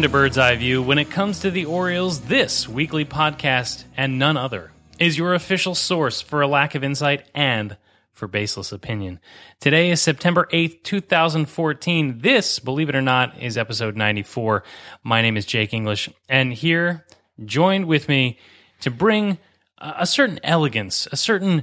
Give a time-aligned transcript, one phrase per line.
[0.00, 0.82] Welcome to Bird's Eye View.
[0.82, 5.74] When it comes to the Orioles, this weekly podcast and none other is your official
[5.74, 7.76] source for a lack of insight and
[8.14, 9.20] for baseless opinion.
[9.60, 12.20] Today is September 8th, 2014.
[12.20, 14.64] This, believe it or not, is episode 94.
[15.04, 17.04] My name is Jake English, and here,
[17.44, 18.38] joined with me
[18.80, 19.36] to bring
[19.76, 21.62] a certain elegance, a certain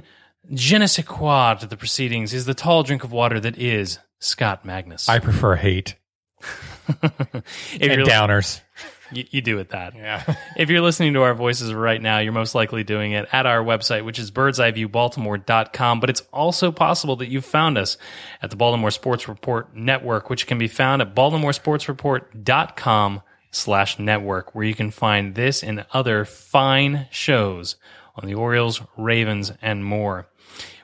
[0.54, 3.98] je ne sais quoi to the proceedings, is the tall drink of water that is
[4.20, 5.08] Scott Magnus.
[5.08, 5.96] I prefer hate
[7.32, 7.42] and
[7.80, 8.60] you're- downers.
[9.10, 9.94] You, you do it that.
[9.94, 10.34] Yeah.
[10.58, 13.64] If you're listening to our voices right now, you're most likely doing it at our
[13.64, 16.00] website, which is birdseyeviewbaltimore.com.
[16.00, 17.96] But it's also possible that you've found us
[18.42, 24.64] at the Baltimore Sports Report Network, which can be found at baltimoresportsreport.com slash network, where
[24.64, 27.76] you can find this and other fine shows
[28.14, 30.28] on the Orioles, Ravens, and more.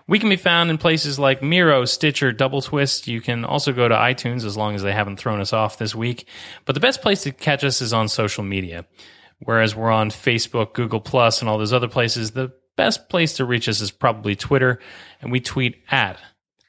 [0.07, 3.09] We can be found in places like Miro, Stitcher, Double Twist.
[3.09, 5.95] You can also go to iTunes as long as they haven't thrown us off this
[5.95, 6.29] week.
[6.67, 8.85] But the best place to catch us is on social media.
[9.41, 13.45] Whereas we're on Facebook, Google Plus, and all those other places, the best place to
[13.45, 14.79] reach us is probably Twitter,
[15.21, 16.19] and we tweet at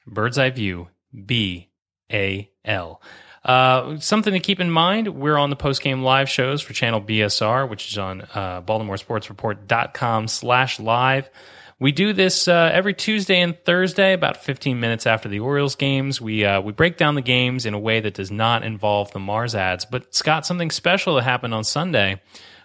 [0.06, 0.88] Bird's Eye View
[1.24, 1.70] B
[2.12, 3.00] A L.
[3.44, 7.00] Uh, something to keep in mind: we're on the post game live shows for channel
[7.00, 11.30] BSR, which is on uh, BaltimoreSportsReport.com/slash/live.
[11.78, 16.22] We do this uh, every Tuesday and Thursday, about 15 minutes after the Orioles games.
[16.22, 19.18] We uh, we break down the games in a way that does not involve the
[19.18, 19.84] Mars ads.
[19.84, 22.22] But Scott, something special that happened on Sunday.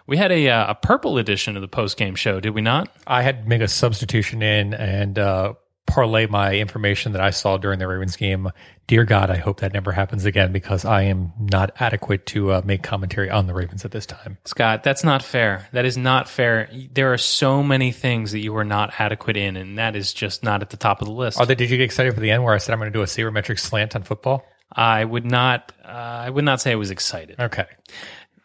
[0.07, 2.89] We had a uh, a purple edition of the post game show, did we not?
[3.05, 5.53] I had to make a substitution in and uh,
[5.87, 8.49] parlay my information that I saw during the Ravens game.
[8.87, 12.61] Dear God, I hope that never happens again because I am not adequate to uh,
[12.63, 14.37] make commentary on the Ravens at this time.
[14.45, 15.67] Scott, that's not fair.
[15.73, 16.69] That is not fair.
[16.91, 20.43] There are so many things that you are not adequate in, and that is just
[20.43, 21.39] not at the top of the list.
[21.39, 23.03] Oh, did you get excited for the end where I said I'm going to do
[23.03, 24.45] a sabermetric slant on football?
[24.71, 25.73] I would not.
[25.83, 27.39] Uh, I would not say I was excited.
[27.39, 27.65] Okay.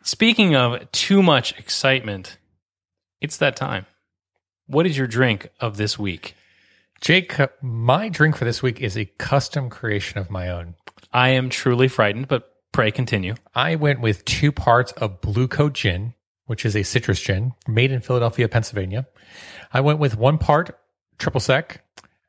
[0.03, 2.38] Speaking of too much excitement,
[3.20, 3.86] it's that time.
[4.66, 6.34] What is your drink of this week?
[7.01, 10.75] Jake, uh, my drink for this week is a custom creation of my own.
[11.12, 13.34] I am truly frightened, but pray continue.
[13.55, 16.15] I went with two parts of Blue Coat Gin,
[16.47, 19.07] which is a citrus gin made in Philadelphia, Pennsylvania.
[19.73, 20.79] I went with one part
[21.19, 21.83] triple sec.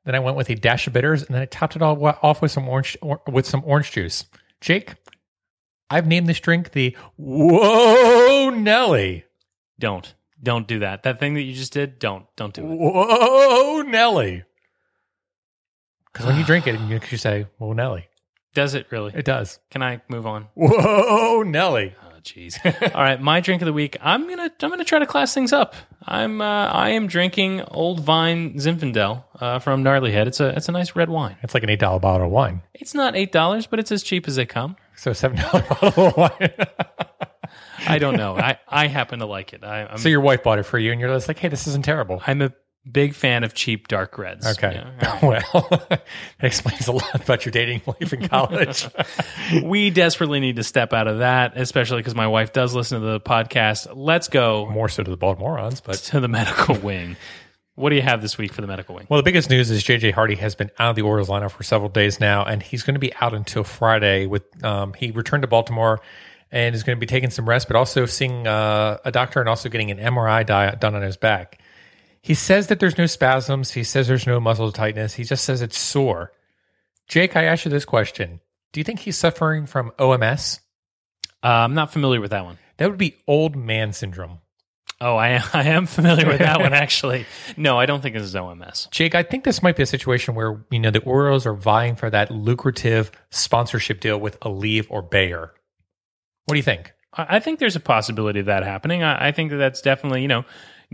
[0.06, 2.42] Then I went with a dash of bitters, and then I topped it all off
[2.42, 4.26] with some orange or, with some orange juice.
[4.62, 4.96] Jake,
[5.90, 9.26] I've named this drink the Whoa Nelly.
[9.80, 10.14] Don't.
[10.42, 11.04] Don't do that.
[11.04, 12.26] That thing that you just did, don't.
[12.36, 12.68] Don't do it.
[12.68, 14.44] Whoa Nelly.
[16.18, 18.08] Because when you drink it, you you say "Well, Nelly.
[18.56, 19.12] Does it really?
[19.14, 19.60] It does.
[19.70, 20.48] Can I move on?
[20.56, 21.94] Whoa Nelly.
[22.04, 22.58] Oh, jeez.
[22.96, 23.98] All right, my drink of the week.
[24.02, 25.76] I'm gonna I'm gonna try to class things up.
[26.04, 30.26] I'm uh, I am drinking Old Vine Zinfandel uh, from Gnarlyhead.
[30.26, 31.38] It's a it's a nice red wine.
[31.44, 32.64] It's like an eight dollar bottle of wine.
[32.74, 34.76] It's not eight dollars, but it's as cheap as they come.
[34.96, 36.50] So seven dollar bottle of wine.
[37.88, 38.36] I don't know.
[38.36, 39.64] I, I happen to like it.
[39.64, 41.68] I, I'm So your wife bought it for you, and you're just like, "Hey, this
[41.68, 42.52] isn't terrible." I'm a
[42.92, 44.46] big fan of cheap dark reds.
[44.48, 45.20] Okay, Yeah.
[45.24, 46.02] well, that
[46.42, 48.88] explains a lot about your dating life in college.
[49.64, 53.06] we desperately need to step out of that, especially because my wife does listen to
[53.08, 53.88] the podcast.
[53.96, 57.18] Let's go More so to the Baltimoreans, but to the medical wing.
[57.76, 59.06] What do you have this week for the medical wing?
[59.08, 61.62] well, the biggest news is JJ Hardy has been out of the Orioles lineup for
[61.62, 64.26] several days now, and he's going to be out until Friday.
[64.26, 66.02] With um, he returned to Baltimore
[66.52, 69.48] and is going to be taking some rest, but also seeing uh, a doctor and
[69.50, 71.60] also getting an MRI di- done on his back.
[72.28, 73.72] He says that there's no spasms.
[73.72, 75.14] He says there's no muscle tightness.
[75.14, 76.34] He just says it's sore.
[77.08, 78.42] Jake, I asked you this question:
[78.74, 80.60] Do you think he's suffering from OMS?
[81.42, 82.58] Uh, I'm not familiar with that one.
[82.76, 84.40] That would be old man syndrome.
[85.00, 87.26] Oh, I am, I am familiar with that one, actually.
[87.56, 88.92] No, I don't think this is OMS.
[88.92, 91.96] Jake, I think this might be a situation where you know the Orioles are vying
[91.96, 95.54] for that lucrative sponsorship deal with Aleve or Bayer.
[96.44, 96.92] What do you think?
[97.14, 99.02] I I think there's a possibility of that happening.
[99.02, 100.44] I, I think that that's definitely, you know,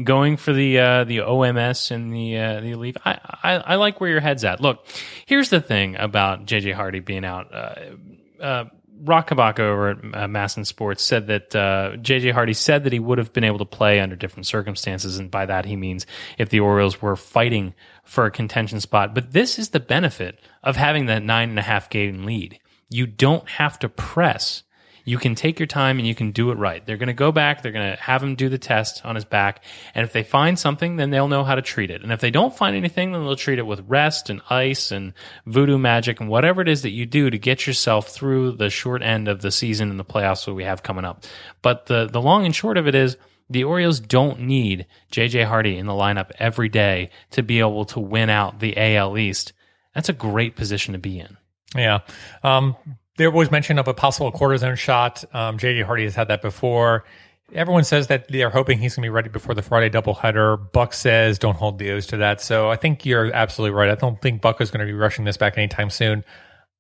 [0.02, 2.98] going for the uh, the OMS and the uh, the elite.
[3.06, 4.62] I, I I like where your head's at.
[4.62, 4.86] Look,
[5.26, 7.54] here's the thing about JJ Hardy being out.
[7.54, 7.76] Uh,
[8.42, 8.66] uh,
[9.04, 13.18] Roch over at uh, MASN Sports said that uh, JJ Hardy said that he would
[13.18, 16.06] have been able to play under different circumstances, and by that he means
[16.38, 17.74] if the Orioles were fighting
[18.04, 19.14] for a contention spot.
[19.14, 22.60] But this is the benefit of having that nine and a half game lead.
[22.90, 24.64] You don't have to press.
[25.06, 26.86] You can take your time and you can do it right.
[26.86, 27.62] They're going to go back.
[27.62, 29.64] They're going to have him do the test on his back.
[29.94, 32.04] And if they find something, then they'll know how to treat it.
[32.04, 35.14] And if they don't find anything, then they'll treat it with rest and ice and
[35.46, 39.02] voodoo magic and whatever it is that you do to get yourself through the short
[39.02, 41.26] end of the season and the playoffs that we have coming up.
[41.62, 43.18] But the, the long and short of it is
[43.50, 48.00] the Orioles don't need JJ Hardy in the lineup every day to be able to
[48.00, 49.54] win out the AL East.
[49.94, 51.38] That's a great position to be in.
[51.76, 52.00] Yeah.
[52.44, 52.76] Um,
[53.18, 55.24] there was mention of a possible cortisone shot.
[55.34, 57.06] Um, JJ Hardy has had that before.
[57.54, 60.72] Everyone says that they're hoping he's going to be ready before the Friday doubleheader.
[60.72, 62.42] Buck says don't hold the O's to that.
[62.42, 63.90] So I think you're absolutely right.
[63.90, 66.24] I don't think Buck is going to be rushing this back anytime soon.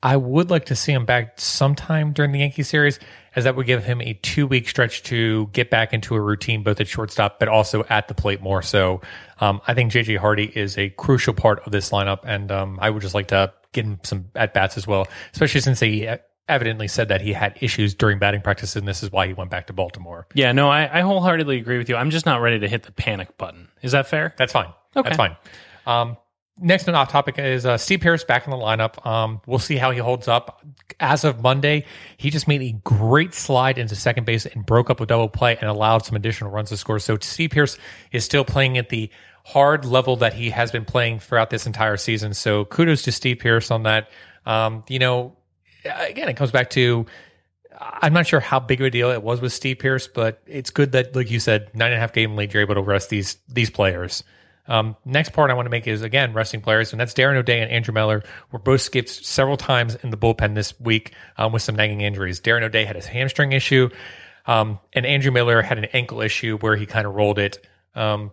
[0.01, 2.99] I would like to see him back sometime during the Yankee series,
[3.37, 6.61] as that would give him a two week stretch to get back into a routine,
[6.61, 8.61] both at shortstop, but also at the plate more.
[8.61, 8.99] So
[9.39, 12.19] um, I think JJ Hardy is a crucial part of this lineup.
[12.25, 15.61] And um, I would just like to get him some at bats as well, especially
[15.61, 16.07] since he
[16.47, 19.49] evidently said that he had issues during batting practice, and this is why he went
[19.49, 20.27] back to Baltimore.
[20.33, 21.95] Yeah, no, I, I wholeheartedly agree with you.
[21.95, 23.69] I'm just not ready to hit the panic button.
[23.81, 24.33] Is that fair?
[24.37, 24.71] That's fine.
[24.95, 25.09] Okay.
[25.09, 25.35] That's fine.
[25.85, 26.17] Um,
[26.57, 29.05] next and off topic is uh, Steve Pearce back in the lineup.
[29.05, 30.63] Um, we'll see how he holds up.
[30.99, 31.85] As of Monday,
[32.17, 35.57] he just made a great slide into second base and broke up a double play
[35.57, 36.99] and allowed some additional runs to score.
[36.99, 37.77] So Steve Pearce
[38.11, 39.09] is still playing at the
[39.45, 42.33] hard level that he has been playing throughout this entire season.
[42.33, 44.09] So kudos to Steve Pearce on that.
[44.45, 45.35] Um, you know,
[45.83, 47.05] again, it comes back to
[47.79, 50.69] I'm not sure how big of a deal it was with Steve Pearce, but it's
[50.69, 53.09] good that, like you said, nine and a half game lead, you're able to rest
[53.09, 54.23] these these players.
[54.67, 57.61] Um, next part I want to make is again resting players, and that's Darren O'Day
[57.61, 61.61] and Andrew Miller were both skipped several times in the bullpen this week um, with
[61.61, 62.39] some nagging injuries.
[62.39, 63.89] Darren O'Day had his hamstring issue,
[64.45, 67.65] um, and Andrew Miller had an ankle issue where he kind of rolled it.
[67.95, 68.31] Um,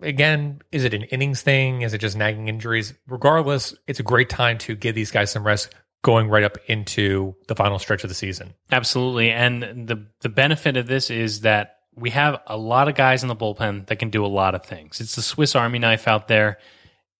[0.00, 1.82] again, is it an innings thing?
[1.82, 2.94] Is it just nagging injuries?
[3.06, 7.34] Regardless, it's a great time to give these guys some rest going right up into
[7.48, 8.54] the final stretch of the season.
[8.70, 9.30] Absolutely.
[9.30, 13.28] And the the benefit of this is that we have a lot of guys in
[13.28, 15.00] the bullpen that can do a lot of things.
[15.00, 16.58] It's the Swiss Army knife out there.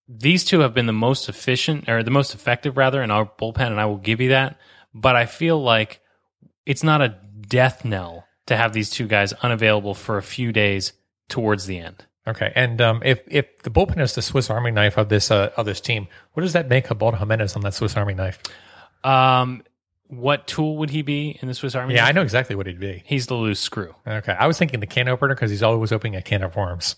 [0.09, 3.69] These two have been the most efficient or the most effective rather in our bullpen,
[3.69, 4.59] and I will give you that.
[4.95, 6.01] But I feel like
[6.65, 7.17] it's not a
[7.49, 10.93] death knell to have these two guys unavailable for a few days
[11.29, 12.05] towards the end.
[12.29, 15.51] Okay, and um, if if the bullpen is the Swiss Army knife of this uh,
[15.57, 18.41] of this team, what does that make Ubaldo Jimenez on that Swiss Army knife?
[19.05, 19.63] Um,
[20.09, 21.95] what tool would he be in the Swiss Army?
[21.95, 22.09] Yeah, knife?
[22.09, 23.03] I know exactly what he'd be.
[23.07, 23.95] He's the loose screw.
[24.07, 26.97] Okay, I was thinking the can opener because he's always opening a can of worms.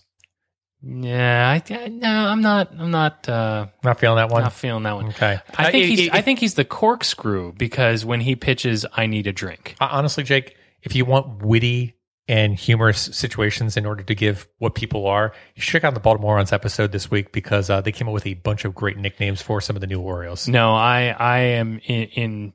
[0.81, 2.71] Yeah, I, I- no, I'm not.
[2.77, 3.27] I'm not.
[3.27, 4.43] Uh, Not feeling that one.
[4.43, 5.07] not feeling that one.
[5.09, 5.39] Okay.
[5.57, 5.99] I Uh, think it- he's.
[6.07, 9.75] it- I think he's the corkscrew because when he pitches, I need a drink.
[9.81, 11.95] Uh, honestly, Jake, if you want witty
[12.29, 15.99] and humorous situations in order to give what people are, you should check out the
[15.99, 19.41] Baltimoreans episode this week because uh, they came up with a bunch of great nicknames
[19.41, 21.07] for some of the new Orioles No, I.
[21.09, 22.03] I am in.
[22.03, 22.53] in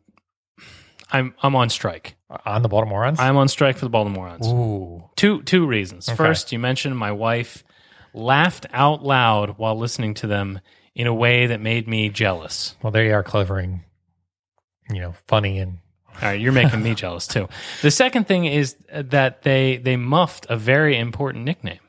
[1.14, 1.34] I'm.
[1.42, 2.16] I'm on strike.
[2.44, 3.18] on the Baltimoreans.
[3.20, 4.46] I'm on strike for the Baltimoreans.
[4.46, 6.08] Ooh, Two two reasons.
[6.10, 7.64] First, you mentioned my wife
[8.12, 10.60] laughed out loud while listening to them
[10.94, 12.76] in a way that made me jealous.
[12.82, 13.82] well, there you are clevering,
[14.90, 15.78] you know funny and
[16.14, 17.48] All right, you're making me jealous too.
[17.82, 21.80] The second thing is that they they muffed a very important nickname.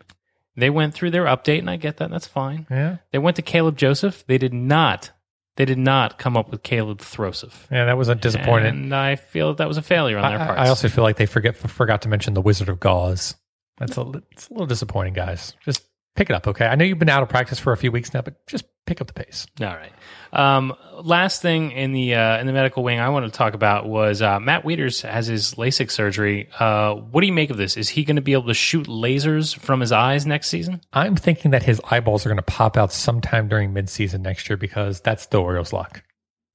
[0.58, 2.10] They went through their update, and I get that.
[2.10, 2.66] That's fine.
[2.72, 4.24] yeah, They went to Caleb Joseph.
[4.26, 5.12] They did not.
[5.58, 7.54] They did not come up with Caleb Throsif.
[7.72, 8.76] yeah, that was a disappointing.
[8.76, 10.60] And I feel that, was a failure on their I- part.
[10.60, 13.36] I also feel like they forget forgot to mention the Wizard of Gauze.
[13.78, 15.54] That's a it's a little disappointing, guys.
[15.62, 15.84] Just
[16.16, 16.66] pick it up, okay?
[16.66, 19.02] I know you've been out of practice for a few weeks now, but just pick
[19.02, 19.46] up the pace.
[19.62, 19.92] All right.
[20.34, 23.88] Um, last thing in the uh, in the medical wing I wanted to talk about
[23.88, 26.50] was uh, Matt Wieters has his LASIK surgery.
[26.60, 27.78] Uh, what do you make of this?
[27.78, 30.82] Is he going to be able to shoot lasers from his eyes next season?
[30.94, 34.58] I'm thinking that his eyeballs are going to pop out sometime during midseason next year
[34.58, 36.04] because that's the Orioles' luck.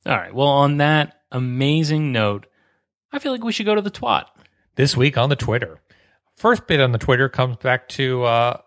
[0.07, 0.35] All right.
[0.35, 2.47] Well, on that amazing note,
[3.13, 4.27] I feel like we should go to the twat.
[4.77, 5.81] This week on the Twitter,
[6.37, 8.61] first bit on the Twitter comes back to uh,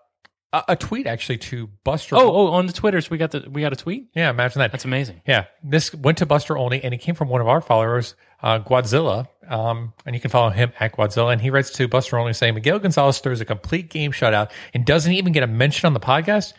[0.53, 2.15] a, a tweet actually to Buster.
[2.15, 4.07] Oh, oh, on the Twitters we got the we got a tweet.
[4.15, 4.71] yeah, imagine that.
[4.71, 5.21] That's amazing.
[5.27, 8.59] Yeah, this went to Buster Olney, and it came from one of our followers, uh,
[8.59, 9.27] Guadzilla.
[9.47, 12.53] Um, and you can follow him at Godzilla, And he writes to Buster Olney saying
[12.53, 15.99] Miguel Gonzalez throws a complete game shutout and doesn't even get a mention on the
[15.99, 16.53] podcast.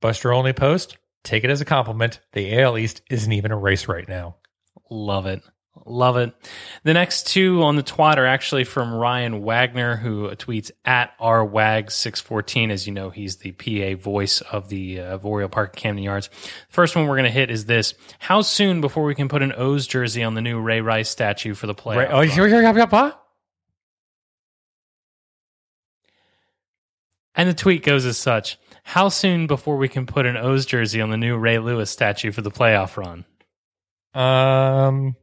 [0.00, 0.96] Buster Olney post.
[1.22, 2.20] Take it as a compliment.
[2.32, 4.36] The AL East isn't even a race right now.
[4.90, 5.42] Love it.
[5.86, 6.32] Love it.
[6.84, 12.70] The next two on the twat are actually from Ryan Wagner, who tweets at rwag614.
[12.70, 16.28] As you know, he's the PA voice of the uh, of Oriole Park Camden Yards.
[16.28, 19.42] The First one we're going to hit is this: How soon before we can put
[19.42, 21.96] an O's jersey on the new Ray Rice statue for the playoff?
[21.96, 22.08] Right.
[22.10, 22.62] Oh, you- you- you-
[27.34, 31.00] And the tweet goes as such: How soon before we can put an O's jersey
[31.00, 33.24] on the new Ray Lewis statue for the playoff run?
[34.14, 35.16] Um,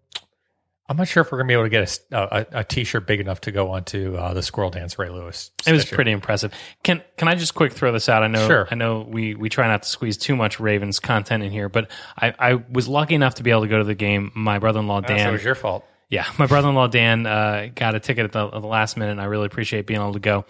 [0.91, 3.21] I'm not sure if we're gonna be able to get a a, a, t-shirt big
[3.21, 5.49] enough to go onto uh, the Squirrel Dance Ray Lewis.
[5.65, 6.53] It was pretty impressive.
[6.83, 8.23] Can can I just quick throw this out?
[8.23, 8.67] I know Sure.
[8.69, 11.89] I know we we try not to squeeze too much Ravens content in here, but
[12.17, 14.33] I, I was lucky enough to be able to go to the game.
[14.35, 15.85] My brother in law Ah, so Dan it was your fault.
[16.09, 19.21] yeah, my brother-in-law Dan uh, got a ticket at the, at the last minute, and
[19.21, 20.43] I really appreciate being able to go.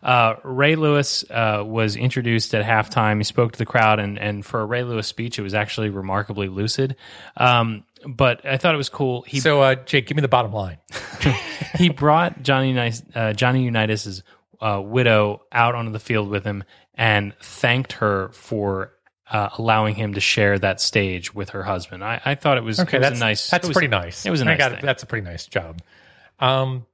[0.00, 3.16] Uh, Ray Lewis uh, was introduced at halftime.
[3.16, 5.90] He spoke to the crowd, and and for a Ray Lewis speech, it was actually
[5.90, 6.94] remarkably lucid.
[7.36, 9.22] Um, but I thought it was cool.
[9.22, 10.78] He So, uh, Jake, give me the bottom line.
[11.76, 14.22] he brought Johnny Unitas, uh, Johnny Unitas's
[14.60, 16.64] uh, widow out onto the field with him
[16.94, 18.92] and thanked her for.
[19.30, 22.80] Uh, allowing him to share that stage with her husband, I, I thought it was,
[22.80, 23.50] Okay, it was that's a nice.
[23.50, 24.24] That's it was- pretty nice.
[24.24, 24.80] It was a I nice got.
[24.80, 25.82] That's a pretty nice job.
[26.40, 26.86] Um,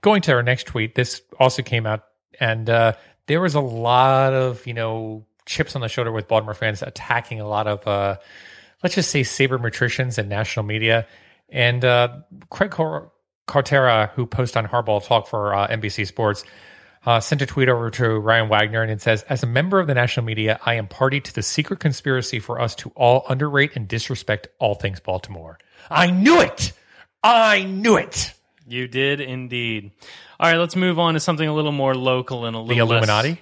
[0.00, 2.06] going to our next tweet, this also came out,
[2.40, 2.94] and uh,
[3.26, 7.40] there was a lot of you know chips on the shoulder with Baltimore fans attacking
[7.40, 8.16] a lot of uh,
[8.82, 11.06] let's just say sabermetricians and national media,
[11.48, 12.18] and uh,
[12.50, 13.10] Craig Car-
[13.46, 16.44] Cartera, who posts on Hardball Talk for uh, NBC Sports.
[17.06, 19.86] Uh, sent a tweet over to Ryan Wagner and it says, As a member of
[19.86, 23.74] the national media, I am party to the secret conspiracy for us to all underrate
[23.74, 25.58] and disrespect all things Baltimore.
[25.88, 26.72] I knew it.
[27.24, 28.34] I knew it.
[28.68, 29.92] You did indeed.
[30.38, 32.86] All right, let's move on to something a little more local and a The little
[32.86, 33.40] less- Illuminati.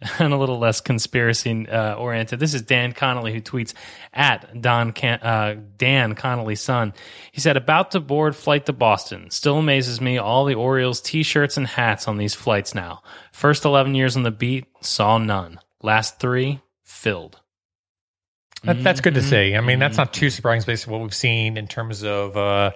[0.18, 2.38] and a little less conspiracy uh, oriented.
[2.38, 3.74] This is Dan Connolly who tweets
[4.12, 6.94] at Don Can- uh, Dan Connolly's son.
[7.32, 9.30] He said, "About to board flight to Boston.
[9.30, 13.02] Still amazes me all the Orioles T-shirts and hats on these flights now.
[13.32, 15.58] First eleven years on the beat, saw none.
[15.82, 17.40] Last three filled."
[18.64, 19.28] That, that's good to Mm-hmm.
[19.30, 19.54] see.
[19.56, 22.72] I mean, that's not too surprising based on what we've seen in terms of uh,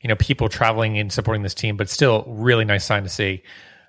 [0.00, 3.42] you know people traveling and supporting this team, but still really nice sign to see.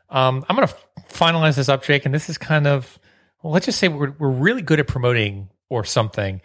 [0.09, 0.73] Um, I'm going to
[1.11, 2.99] finalize this up, Jake, and this is kind of
[3.43, 6.41] well, let's just say we're we're really good at promoting or something.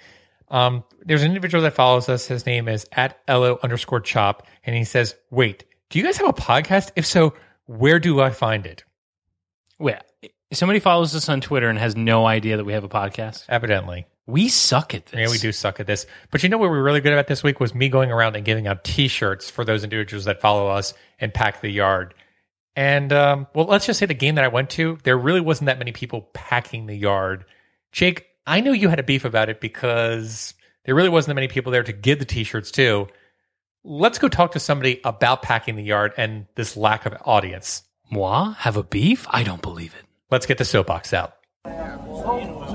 [0.49, 2.27] Um, there's an individual that follows us.
[2.27, 6.29] His name is at lo underscore chop, and he says, "Wait, do you guys have
[6.29, 6.93] a podcast?
[6.97, 7.35] If so,
[7.67, 8.85] where do I find it?"
[9.79, 9.97] Wait,
[10.53, 13.45] somebody follows us on Twitter and has no idea that we have a podcast.
[13.49, 15.21] Evidently, We suck at this.
[15.21, 16.07] Yeah, we do suck at this.
[16.31, 18.37] But you know what we were really good about this week was me going around
[18.37, 22.15] and giving out T-shirts for those individuals that follow us and pack the yard.
[22.77, 25.67] And um, well, let's just say the game that I went to, there really wasn't
[25.67, 27.47] that many people packing the yard.
[27.91, 30.55] Jake, I know you had a beef about it because
[30.85, 33.09] there really wasn't that many people there to give the T-shirts to.
[33.83, 37.83] Let's go talk to somebody about packing the yard and this lack of audience.
[38.11, 39.27] Moi have a beef?
[39.31, 40.05] I don't believe it.
[40.31, 41.35] Let's get the soapbox out.
[41.65, 42.66] Georgia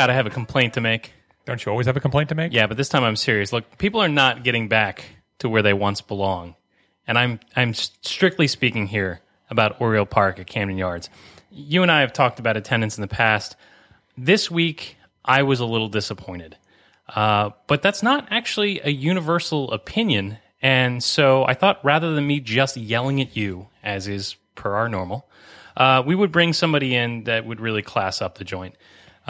[0.00, 1.12] Scott, I have a complaint to make.
[1.44, 2.54] Don't you always have a complaint to make?
[2.54, 3.52] Yeah, but this time I'm serious.
[3.52, 5.04] Look, people are not getting back
[5.40, 6.54] to where they once belong,
[7.06, 11.10] and I'm I'm strictly speaking here about Oriole Park at Camden Yards.
[11.50, 13.56] You and I have talked about attendance in the past.
[14.16, 16.56] This week, I was a little disappointed,
[17.14, 20.38] uh, but that's not actually a universal opinion.
[20.62, 24.88] And so I thought rather than me just yelling at you, as is per our
[24.88, 25.28] normal,
[25.76, 28.76] uh, we would bring somebody in that would really class up the joint.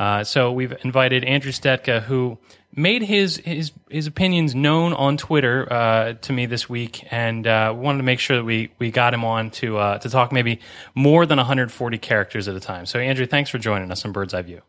[0.00, 2.38] Uh, so we've invited Andrew Stetka, who
[2.74, 7.74] made his his his opinions known on Twitter uh, to me this week, and uh,
[7.76, 10.60] wanted to make sure that we we got him on to uh, to talk maybe
[10.94, 12.86] more than 140 characters at a time.
[12.86, 14.62] So Andrew, thanks for joining us on Bird's Eye View.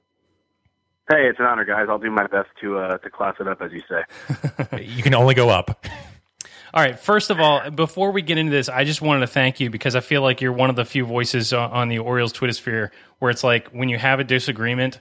[1.09, 1.85] Hey, it's an honor, guys.
[1.87, 4.83] I'll do my best to uh, to class it up, as you say.
[4.83, 5.85] You can only go up.
[6.73, 6.99] All right.
[6.99, 9.95] First of all, before we get into this, I just wanted to thank you because
[9.95, 12.91] I feel like you're one of the few voices on, on the Orioles Twitter sphere
[13.19, 14.99] where it's like when you have a disagreement,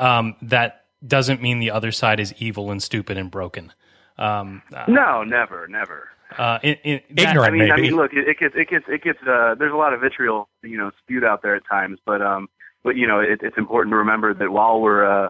[0.00, 3.72] um, that doesn't mean the other side is evil and stupid and broken.
[4.18, 6.08] Um, uh, No, never, never.
[6.36, 7.54] uh, in, in, that- Ignorant.
[7.54, 9.18] I mean, I mean, look, it, it gets, it gets, it gets.
[9.26, 12.48] Uh, there's a lot of vitriol, you know, spewed out there at times, but um,
[12.82, 15.28] but you know, it, it's important to remember that while we're uh,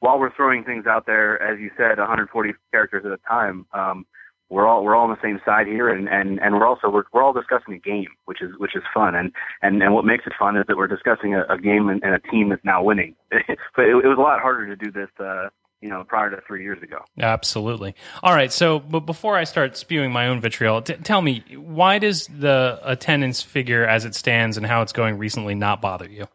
[0.00, 4.04] while we're throwing things out there, as you said, 140 characters at a time, um,
[4.52, 7.04] we're all we're all on the same side here, and and and we're also we're,
[7.12, 9.32] we're all discussing a game, which is which is fun, and
[9.62, 12.14] and and what makes it fun is that we're discussing a, a game and, and
[12.14, 13.14] a team that's now winning.
[13.30, 15.48] but it, it was a lot harder to do this, uh,
[15.80, 16.98] you know, prior to three years ago.
[17.18, 17.94] Absolutely.
[18.22, 18.52] All right.
[18.52, 22.78] So, but before I start spewing my own vitriol, t- tell me why does the
[22.84, 26.26] attendance figure as it stands and how it's going recently not bother you?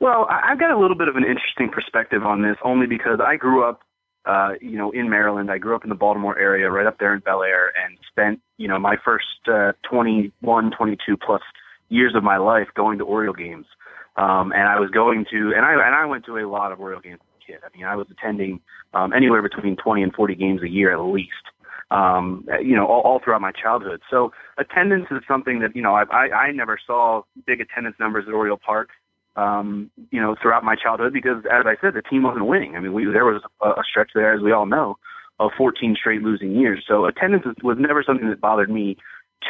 [0.00, 3.20] Well, I- I've got a little bit of an interesting perspective on this, only because
[3.24, 3.82] I grew up,
[4.26, 5.50] uh, you know, in Maryland.
[5.50, 8.40] I grew up in the Baltimore area, right up there in Bel Air, and spent,
[8.56, 11.42] you know, my first uh, 21, 22 plus
[11.88, 13.66] years of my life going to Oriole games.
[14.16, 16.80] Um, and I was going to, and I and I went to a lot of
[16.80, 17.60] Oriole games as a kid.
[17.64, 18.60] I mean, I was attending
[18.94, 21.32] um, anywhere between 20 and 40 games a year at least.
[21.90, 24.00] Um, you know, all, all throughout my childhood.
[24.10, 28.24] So attendance is something that you know I, I I never saw big attendance numbers
[28.26, 28.90] at Oriole Park
[29.36, 32.76] um, you know, throughout my childhood because, as I said, the team wasn't winning.
[32.76, 34.96] I mean, we, there was a, a stretch there, as we all know,
[35.40, 36.84] of 14 straight losing years.
[36.86, 38.96] So attendance was, never something that bothered me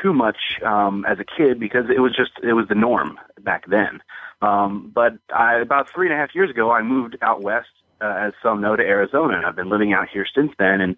[0.02, 3.64] too much um, as a kid because it was just it was the norm back
[3.68, 4.00] then.
[4.42, 7.68] Um, but I, about three and a half years ago, I moved out west,
[8.00, 10.80] uh, as some know, to Arizona, and I've been living out here since then.
[10.80, 10.96] And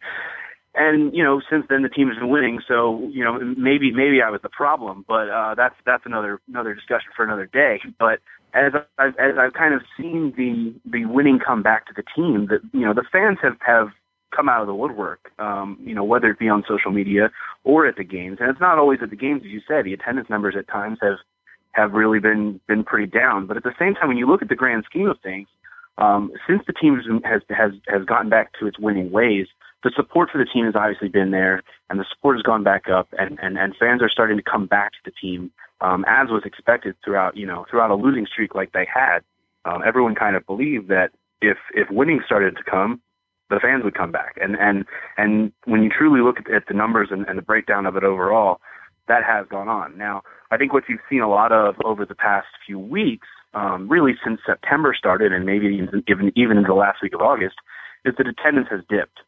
[0.76, 2.60] and you know, since then the team has been winning.
[2.68, 6.74] So you know, maybe maybe I was the problem, but uh, that's that's another another
[6.74, 7.80] discussion for another day.
[7.98, 8.20] But
[8.54, 12.46] as I've, as I've kind of seen the the winning come back to the team,
[12.50, 13.88] that you know the fans have have
[14.34, 15.30] come out of the woodwork.
[15.38, 17.30] Um, you know whether it be on social media
[17.64, 19.84] or at the games, and it's not always at the games, as you said.
[19.84, 21.18] The attendance numbers at times have
[21.72, 23.46] have really been been pretty down.
[23.46, 25.48] But at the same time, when you look at the grand scheme of things,
[25.98, 29.46] um, since the team has has has gotten back to its winning ways,
[29.84, 32.88] the support for the team has obviously been there, and the support has gone back
[32.88, 35.50] up, and and and fans are starting to come back to the team
[35.80, 39.20] um, as was expected throughout you know throughout a losing streak like they had.
[39.64, 43.00] Um, everyone kind of believed that if if winning started to come,
[43.50, 44.84] the fans would come back, and and
[45.16, 48.60] and when you truly look at, the numbers and, and the breakdown of it overall,
[49.08, 49.96] that has gone on.
[49.96, 53.88] Now, I think what you've seen a lot of over the past few weeks, um,
[53.88, 57.56] really since September started, and maybe even even into the last week of August,
[58.04, 59.20] is that attendance has dipped.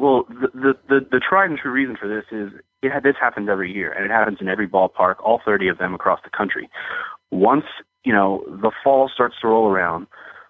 [0.00, 3.50] Well, the, the the the tried and true reason for this is it this happens
[3.50, 6.70] every year, and it happens in every ballpark, all 30 of them across the country.
[7.30, 7.66] Once
[8.02, 10.06] you know the fall starts to roll around,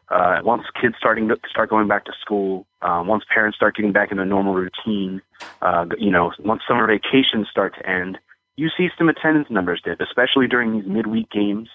[0.09, 3.91] uh, once kids starting to start going back to school, uh, once parents start getting
[3.91, 5.21] back into a normal routine,
[5.63, 8.19] uh, you know, once summer vacations start to end,
[8.55, 11.69] you see some attendance numbers dip, especially during these midweek games.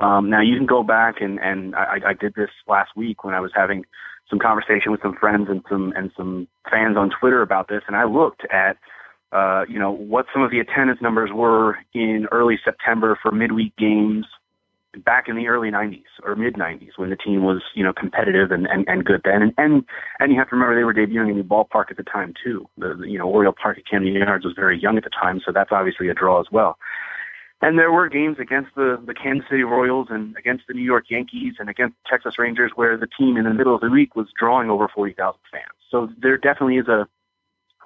[0.00, 3.34] Um, now you can go back and and I, I did this last week when
[3.34, 3.84] I was having
[4.30, 7.96] some conversation with some friends and some and some fans on Twitter about this, and
[7.96, 8.76] I looked at
[9.32, 13.76] uh, you know what some of the attendance numbers were in early September for midweek
[13.76, 14.24] games
[15.04, 18.50] back in the early 90s or mid 90s when the team was you know competitive
[18.50, 19.42] and and, and good then.
[19.42, 19.84] And, and
[20.20, 22.66] and you have to remember they were debuting a new ballpark at the time too.
[22.78, 25.40] The, the you know Oriole Park at Camden Yards was very young at the time
[25.44, 26.78] so that's obviously a draw as well
[27.62, 31.06] and there were games against the, the Kansas City Royals and against the New York
[31.10, 34.16] Yankees and against the Texas Rangers where the team in the middle of the week
[34.16, 35.64] was drawing over 40,000 fans.
[35.90, 37.06] So there definitely is a,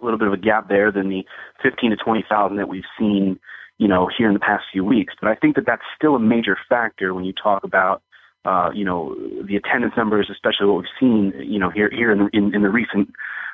[0.01, 1.25] a little bit of a gap there than the
[1.63, 3.39] 15 to 20,000 that we've seen,
[3.79, 5.15] you know, here in the past few weeks.
[5.21, 8.03] But I think that that's still a major factor when you talk about,
[8.45, 12.29] uh, you know, the attendance numbers, especially what we've seen, you know, here here in
[12.33, 13.09] in, in the recent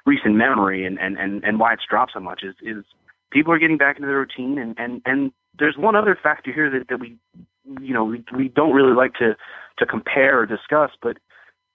[0.07, 2.85] recent memory and, and, and, and why it's dropped so much is, is
[3.31, 6.71] people are getting back into their routine and, and, and there's one other factor here
[6.71, 7.17] that, that we
[7.81, 9.37] you know we, we don't really like to
[9.79, 11.17] to compare or discuss but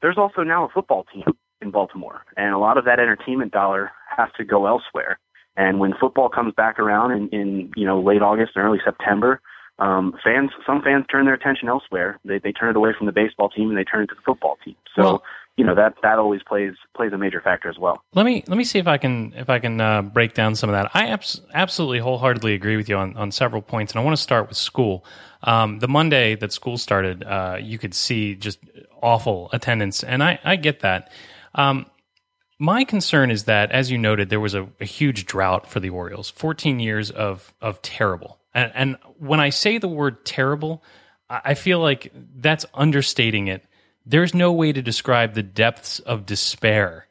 [0.01, 1.23] there's also now a football team
[1.61, 5.19] in Baltimore and a lot of that entertainment dollar has to go elsewhere.
[5.57, 9.41] And when football comes back around in, in you know late August and early September
[9.79, 12.19] um, fans some fans turn their attention elsewhere.
[12.23, 14.21] They they turn it away from the baseball team and they turn it to the
[14.25, 14.75] football team.
[14.95, 15.23] So Well-
[15.57, 18.57] you know that that always plays plays a major factor as well Let me let
[18.57, 20.91] me see if I can if I can uh, break down some of that.
[20.93, 24.21] I abs- absolutely wholeheartedly agree with you on, on several points, and I want to
[24.21, 25.05] start with school.
[25.43, 28.59] Um, the Monday that school started, uh, you could see just
[29.01, 31.11] awful attendance, and I, I get that.
[31.53, 31.85] Um,
[32.57, 35.89] my concern is that, as you noted, there was a, a huge drought for the
[35.89, 36.29] Orioles.
[36.29, 40.83] Fourteen years of of terrible, and, and when I say the word terrible,
[41.29, 43.65] I I feel like that's understating it.
[44.05, 47.07] There's no way to describe the depths of despair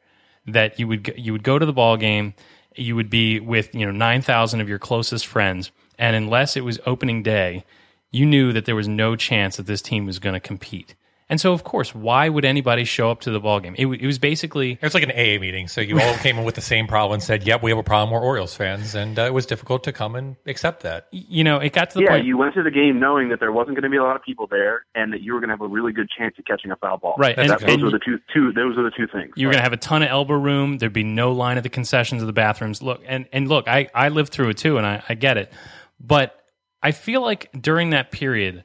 [0.47, 2.33] that you would you would go to the ball game,
[2.75, 6.63] you would be with you know nine thousand of your closest friends, and unless it
[6.63, 7.65] was opening day,
[8.11, 10.95] you knew that there was no chance that this team was going to compete.
[11.27, 13.73] And so, of course, why would anybody show up to the ball game?
[13.79, 16.37] It, w- it was basically It was like an AA meeting, so you all came
[16.37, 18.11] in with the same problem and said, "Yep, we have a problem.
[18.13, 21.07] We're Orioles fans," and uh, it was difficult to come and accept that.
[21.11, 22.09] you know, it got to the point.
[22.11, 22.27] Yeah, point.
[22.27, 24.21] you went to the game knowing that there wasn't going to be a lot of
[24.21, 26.69] people there, and that you were going to have a really good chance of catching
[26.69, 27.15] a foul ball.
[27.17, 27.65] Right, and, That, okay.
[27.65, 28.51] those and were the two, two.
[28.53, 29.33] Those are the two things.
[29.35, 30.77] you were going to have a ton of elbow room.
[30.77, 32.83] There'd be no line at the concessions of the bathrooms.
[32.83, 35.51] Look, and, and look, I, I lived through it too, and I, I get it.
[35.99, 36.39] But
[36.83, 38.63] I feel like during that period,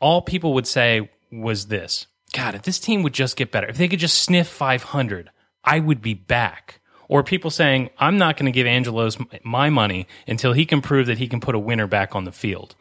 [0.00, 3.78] all people would say was this God, if this team would just get better, if
[3.78, 5.30] they could just sniff 500,
[5.64, 6.80] I would be back.
[7.08, 11.06] Or people saying, I'm not going to give Angelos my money until he can prove
[11.06, 12.74] that he can put a winner back on the field.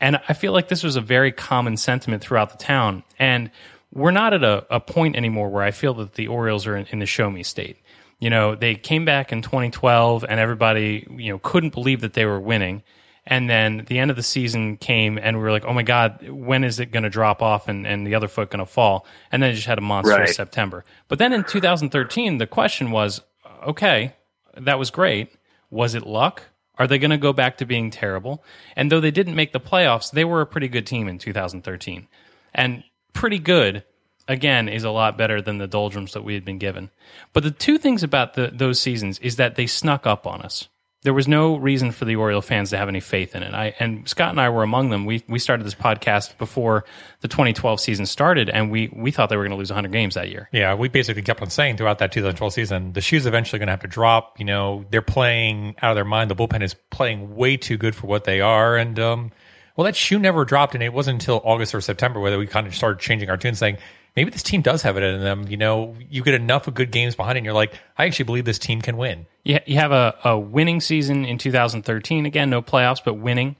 [0.00, 3.02] And I feel like this was a very common sentiment throughout the town.
[3.18, 3.50] And
[3.92, 6.86] we're not at a, a point anymore where I feel that the Orioles are in,
[6.86, 7.76] in the show me state.
[8.20, 12.24] You know, they came back in 2012 and everybody, you know, couldn't believe that they
[12.24, 12.82] were winning.
[13.30, 16.26] And then the end of the season came and we were like, oh my God,
[16.30, 19.04] when is it going to drop off and, and the other foot going to fall?
[19.30, 20.28] And then it just had a monster Right.
[20.30, 20.82] September.
[21.08, 23.20] But then in 2013, the question was,
[23.66, 24.14] okay,
[24.56, 25.34] that was great.
[25.70, 26.42] Was it luck?
[26.78, 28.42] Are they going to go back to being terrible?
[28.74, 32.08] And though they didn't make the playoffs, they were a pretty good team in 2013.
[32.54, 33.84] And pretty good,
[34.26, 36.88] again, is a lot better than the doldrums that we had been given.
[37.34, 40.68] But the two things about the, those seasons is that they snuck up on us.
[41.08, 43.54] There was no reason for the Oriole fans to have any faith in it.
[43.54, 45.06] I, and Scott and I were among them.
[45.06, 46.84] We, we started this podcast before
[47.22, 50.16] the 2012 season started, and we, we thought they were going to lose 100 games
[50.16, 50.50] that year.
[50.52, 53.72] Yeah, we basically kept on saying throughout that 2012 season, the shoe's eventually going to
[53.72, 54.38] have to drop.
[54.38, 56.30] You know, they're playing out of their mind.
[56.30, 59.32] The bullpen is playing way too good for what they are, and um,
[59.76, 62.66] well, that shoe never dropped, and it wasn't until August or September where we kind
[62.66, 63.78] of started changing our tune, saying
[64.18, 65.46] maybe this team does have it in them.
[65.46, 68.24] You know, you get enough of good games behind, it and you're like, I actually
[68.24, 69.26] believe this team can win.
[69.44, 72.26] You, you have a, a winning season in 2013.
[72.26, 73.54] Again, no playoffs, but winning.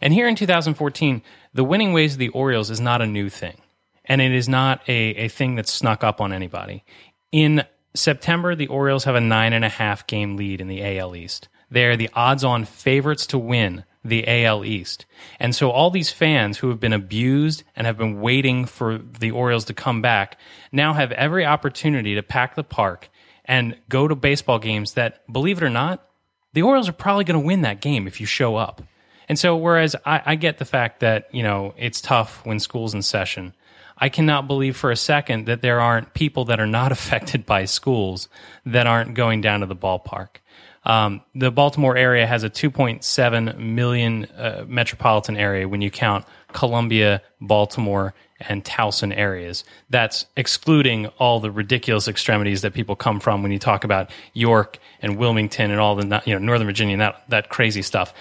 [0.00, 1.20] And here in 2014,
[1.52, 3.60] the winning ways of the Orioles is not a new thing.
[4.04, 6.84] And it is not a, a thing that's snuck up on anybody.
[7.32, 11.16] In September, the Orioles have a nine and a half game lead in the AL
[11.16, 11.48] East.
[11.72, 15.06] They are the odds on favorites to win the AL East.
[15.40, 19.30] And so all these fans who have been abused and have been waiting for the
[19.30, 20.38] Orioles to come back
[20.70, 23.08] now have every opportunity to pack the park
[23.44, 26.06] and go to baseball games that, believe it or not,
[26.52, 28.82] the Orioles are probably going to win that game if you show up.
[29.28, 32.94] And so, whereas I, I get the fact that, you know, it's tough when school's
[32.94, 33.54] in session,
[33.96, 37.64] I cannot believe for a second that there aren't people that are not affected by
[37.64, 38.28] schools
[38.66, 40.36] that aren't going down to the ballpark.
[40.84, 47.22] Um, the Baltimore area has a 2.7 million uh, metropolitan area when you count Columbia,
[47.40, 49.64] Baltimore, and Towson areas.
[49.90, 54.78] That's excluding all the ridiculous extremities that people come from when you talk about York
[55.00, 58.12] and Wilmington and all the you know Northern Virginia and that that crazy stuff.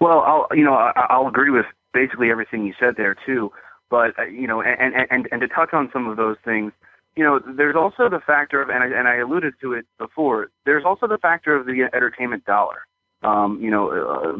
[0.00, 3.52] Well, I'll you know I'll agree with basically everything you said there too.
[3.90, 6.72] But uh, you know, and, and and and to touch on some of those things,
[7.16, 10.50] you know, there's also the factor of, and I, and I alluded to it before.
[10.66, 12.86] There's also the factor of the entertainment dollar.
[13.22, 14.36] Um, you know, uh,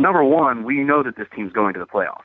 [0.00, 2.24] number one, we know that this team's going to the playoffs.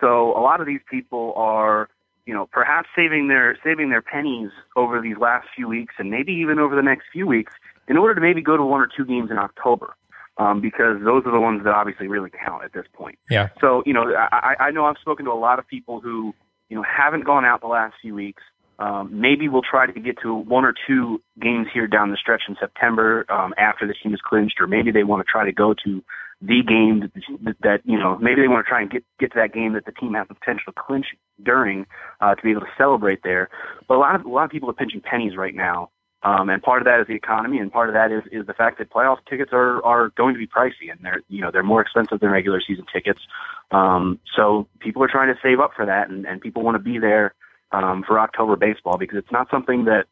[0.00, 1.88] So a lot of these people are,
[2.26, 6.32] you know, perhaps saving their saving their pennies over these last few weeks, and maybe
[6.32, 7.52] even over the next few weeks,
[7.88, 9.96] in order to maybe go to one or two games in October,
[10.36, 13.18] um, because those are the ones that obviously really count at this point.
[13.30, 13.48] Yeah.
[13.60, 16.34] So, you know, I, I know I've spoken to a lot of people who,
[16.68, 18.42] you know, haven't gone out the last few weeks.
[18.78, 22.42] Um, maybe we'll try to get to one or two games here down the stretch
[22.48, 25.52] in September um, after the team is clinched, or maybe they want to try to
[25.52, 26.02] go to
[26.40, 27.10] the game
[27.44, 29.72] that, that, you know maybe they want to try and get get to that game
[29.72, 31.06] that the team has the potential to clinch
[31.42, 31.84] during
[32.20, 33.48] uh, to be able to celebrate there.
[33.88, 35.90] But a lot of a lot of people are pinching pennies right now,
[36.22, 38.54] um, and part of that is the economy, and part of that is is the
[38.54, 41.64] fact that playoff tickets are are going to be pricey, and they're you know they're
[41.64, 43.20] more expensive than regular season tickets.
[43.72, 46.82] Um, so people are trying to save up for that, and, and people want to
[46.82, 47.34] be there
[47.72, 50.04] um, for October baseball because it's not something that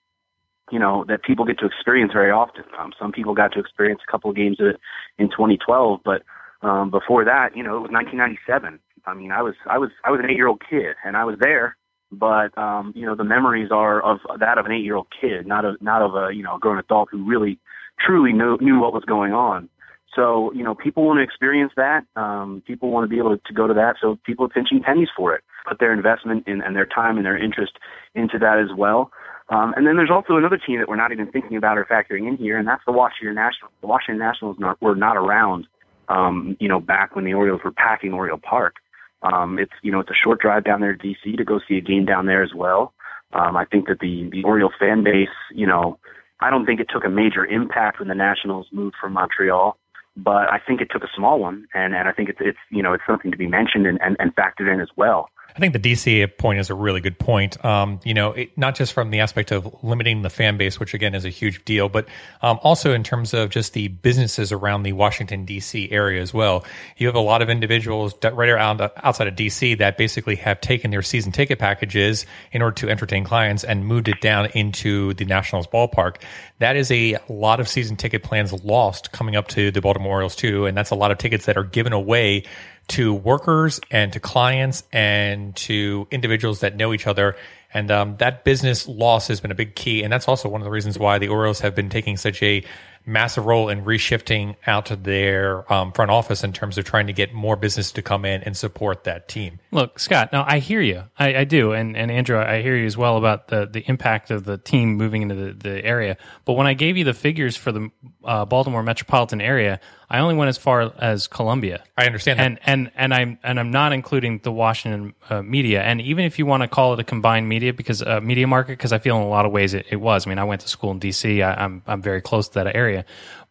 [0.70, 2.64] you know that people get to experience very often.
[2.78, 4.80] Um, some people got to experience a couple of games of it
[5.18, 6.22] in 2012, but
[6.62, 8.80] um, before that, you know, it was 1997.
[9.06, 11.24] I mean, I was I was I was an eight year old kid, and I
[11.24, 11.76] was there.
[12.12, 15.46] But um, you know, the memories are of that of an eight year old kid,
[15.46, 17.58] not of not of a you know grown adult who really
[18.04, 19.68] truly knew knew what was going on.
[20.14, 22.04] So you know, people want to experience that.
[22.16, 23.96] Um, people want to be able to go to that.
[24.00, 27.26] So people are pinching pennies for it, put their investment in, and their time and
[27.26, 27.72] their interest
[28.14, 29.10] into that as well.
[29.48, 32.26] Um, and then there's also another team that we're not even thinking about or factoring
[32.26, 33.72] in here, and that's the Washington Nationals.
[33.80, 35.66] The Washington Nationals not, were not around,
[36.08, 38.76] um, you know, back when the Orioles were packing Oriole Park.
[39.22, 41.76] Um, it's you know it's a short drive down there to DC to go see
[41.76, 42.92] a game down there as well.
[43.32, 45.98] Um, I think that the the Oriole fan base, you know,
[46.40, 49.78] I don't think it took a major impact when the Nationals moved from Montreal.
[50.16, 52.82] but I think it took a small one, and and I think it's it's you
[52.82, 55.28] know it's something to be mentioned and and, and factored in as well.
[55.54, 57.64] I think the DC point is a really good point.
[57.64, 60.92] Um, you know, it, not just from the aspect of limiting the fan base, which
[60.92, 62.06] again is a huge deal, but
[62.42, 66.64] um, also in terms of just the businesses around the Washington DC area as well.
[66.98, 70.90] You have a lot of individuals right around outside of DC that basically have taken
[70.90, 75.24] their season ticket packages in order to entertain clients and moved it down into the
[75.24, 76.16] Nationals ballpark.
[76.58, 80.36] That is a lot of season ticket plans lost coming up to the Baltimore Orioles
[80.36, 82.44] too, and that's a lot of tickets that are given away
[82.88, 87.36] to workers and to clients and to individuals that know each other.
[87.74, 90.02] And um, that business loss has been a big key.
[90.02, 92.64] And that's also one of the reasons why the Orioles have been taking such a
[93.06, 97.12] massive role in reshifting out to their um, front office in terms of trying to
[97.12, 99.60] get more business to come in and support that team.
[99.70, 101.04] Look, Scott, no, I hear you.
[101.16, 101.72] I, I do.
[101.72, 104.96] And, and Andrew, I hear you as well about the, the impact of the team
[104.96, 106.16] moving into the, the area.
[106.44, 107.90] But when I gave you the figures for the
[108.24, 111.82] uh, Baltimore metropolitan area, I only went as far as Columbia.
[111.96, 112.46] I understand that.
[112.46, 115.82] and and and I'm and I'm not including the Washington uh, media.
[115.82, 118.72] And even if you want to call it a combined media because uh, media market,
[118.72, 120.26] because I feel in a lot of ways it, it was.
[120.26, 121.42] I mean, I went to school in D.C.
[121.42, 123.04] I, I'm I'm very close to that area,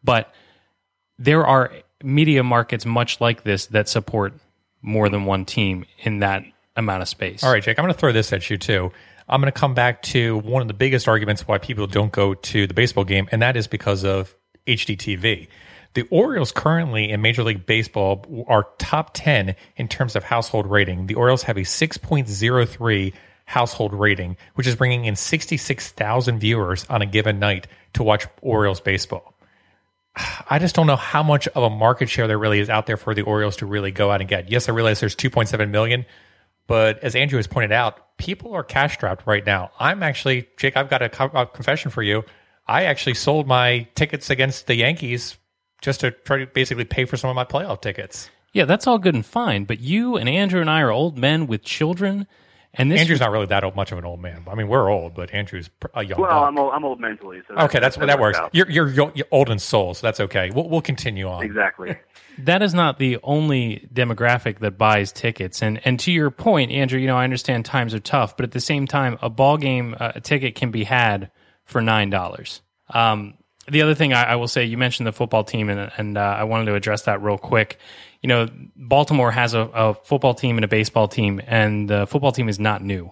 [0.03, 0.33] but
[1.19, 1.71] there are
[2.03, 4.33] media markets much like this that support
[4.81, 6.43] more than one team in that
[6.75, 7.43] amount of space.
[7.43, 8.91] All right, Jake, I'm going to throw this at you too.
[9.27, 12.35] I'm going to come back to one of the biggest arguments why people don't go
[12.35, 14.35] to the baseball game, and that is because of
[14.67, 15.47] HDTV.
[15.95, 21.08] The Orioles currently in Major League Baseball are top 10 in terms of household rating.
[21.08, 23.13] The Orioles have a 6.03
[23.45, 28.81] household rating, which is bringing in 66,000 viewers on a given night to watch Orioles
[28.81, 29.34] baseball.
[30.49, 32.97] I just don't know how much of a market share there really is out there
[32.97, 34.51] for the Orioles to really go out and get.
[34.51, 36.05] Yes, I realize there's 2.7 million,
[36.67, 39.71] but as Andrew has pointed out, people are cash strapped right now.
[39.79, 42.25] I'm actually, Jake, I've got a, co- a confession for you.
[42.67, 45.38] I actually sold my tickets against the Yankees
[45.86, 48.30] just to try to basically pay for some of my playoff tickets.
[48.52, 49.65] Yeah, that's all good and fine.
[49.65, 52.26] But you and Andrew and I are old men with children,
[52.74, 54.45] and this Andrew's not really that old, much of an old man.
[54.50, 56.19] I mean, we're old, but Andrew's a young.
[56.19, 56.48] Well, buck.
[56.48, 57.41] I'm old, I'm old mentally.
[57.48, 58.38] So okay, that's what that works.
[58.38, 58.50] out.
[58.54, 60.50] You're, you're you're old in soul, so that's okay.
[60.50, 61.43] We'll we'll continue on.
[61.43, 61.95] Exactly.
[62.39, 65.62] that is not the only demographic that buys tickets.
[65.62, 68.52] And and to your point, Andrew, you know, I understand times are tough, but at
[68.52, 71.30] the same time, a ball game uh, a ticket can be had
[71.65, 72.62] for nine dollars.
[72.89, 73.36] Um,
[73.69, 76.21] the other thing I, I will say, you mentioned the football team, and and uh,
[76.21, 77.80] I wanted to address that real quick.
[78.21, 82.32] You know, Baltimore has a, a football team and a baseball team, and the football
[82.32, 83.12] team is not new,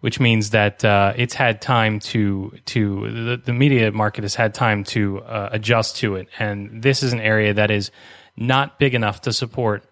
[0.00, 4.54] which means that uh, it's had time to to the, the media market has had
[4.54, 7.90] time to uh, adjust to it, and this is an area that is
[8.36, 9.84] not big enough to support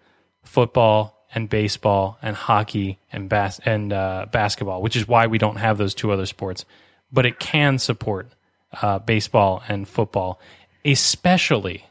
[0.43, 5.55] football and baseball and hockey and bas- and uh, basketball, which is why we don't
[5.55, 6.65] have those two other sports.
[7.11, 8.31] But it can support
[8.81, 10.39] uh, baseball and football,
[10.85, 11.85] especially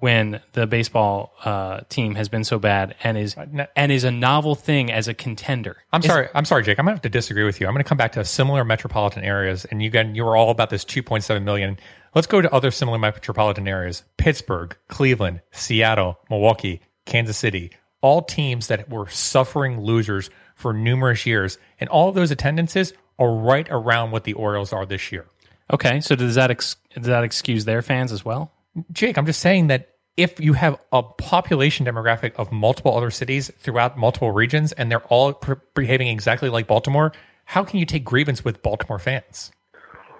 [0.00, 3.36] when the baseball uh, team has been so bad and is
[3.74, 5.76] and is a novel thing as a contender.
[5.92, 6.28] I'm It's- sorry.
[6.34, 6.78] I'm sorry, Jake.
[6.78, 7.66] I'm gonna have to disagree with you.
[7.66, 10.68] I'm gonna come back to similar metropolitan areas, and you got you were all about
[10.70, 11.78] this 2.7 million.
[12.14, 17.70] Let's go to other similar metropolitan areas: Pittsburgh, Cleveland, Seattle, Milwaukee, Kansas City.
[18.02, 23.32] All teams that were suffering losers for numerous years, and all of those attendances are
[23.34, 25.24] right around what the Orioles are this year.
[25.72, 28.52] Okay, so does that ex- does that excuse their fans as well?
[28.92, 33.50] Jake, I'm just saying that if you have a population demographic of multiple other cities
[33.58, 37.12] throughout multiple regions and they're all pr- behaving exactly like Baltimore,
[37.46, 39.50] how can you take grievance with Baltimore fans?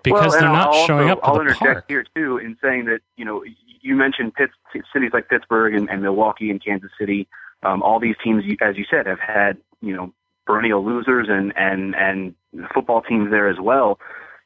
[0.03, 1.85] Because well, they're not I'll showing also, up to I'll the interject park.
[1.89, 3.45] here too in saying that you know
[3.81, 4.53] you mentioned Pitts,
[4.93, 7.29] cities like Pittsburgh and, and Milwaukee and Kansas City.
[7.63, 10.13] Um, all these teams, as you said, have had you know
[10.47, 12.35] perennial losers and and and
[12.75, 13.99] football teams there as well.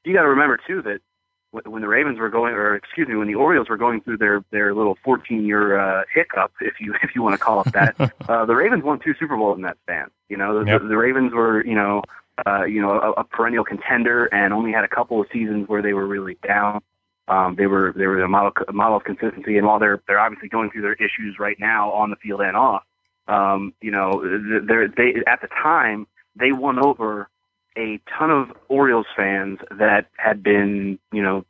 [0.09, 1.01] You got to remember too that
[1.51, 4.43] when the Ravens were going, or excuse me, when the Orioles were going through their
[4.51, 7.95] their little 14 year uh, hiccup, if you if you want to call it that,
[8.29, 10.09] uh, the Ravens won two Super Bowls in that span.
[10.29, 10.83] You know, the, Yep.
[10.83, 12.03] the, the Ravens were you know
[12.47, 15.83] uh, you know a, a perennial contender and only had a couple of seasons where
[15.83, 16.81] they were really down.
[17.29, 20.19] Um, they were they were a model a model of consistency, and while they're they're
[20.21, 22.83] obviously going through their issues right now on the field and off,
[23.27, 27.29] um, you know, they at the time they won over
[27.79, 31.45] a ton of Orioles fans that had been, you know,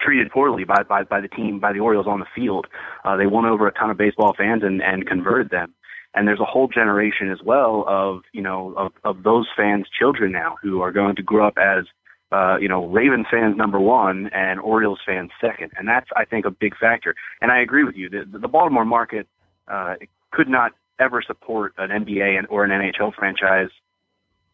[0.00, 2.66] treated poorly by, by, by the team, by the Orioles on the field.
[3.04, 5.74] Uh, they won over a ton of baseball fans and, and converted them.
[6.14, 10.32] And there's a whole generation as well of, you know, of, of those fans' children
[10.32, 11.84] now who are going to grow up as,
[12.30, 15.72] uh, you know, Ravens fans number one and Orioles fans second.
[15.76, 17.14] And that's, I think, a big factor.
[17.40, 18.08] And I agree with you.
[18.08, 19.26] The, the Baltimore market
[19.66, 19.96] uh,
[20.30, 23.70] could not ever support an NBA and, or an NHL franchise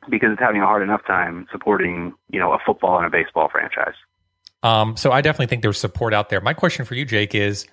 [0.08, 3.48] because it's having a hard enough time supporting, you know, a football and a baseball
[3.50, 3.94] franchise.
[4.62, 6.40] Um, so I definitely think there's support out there.
[6.40, 7.66] My question for you, Jake, is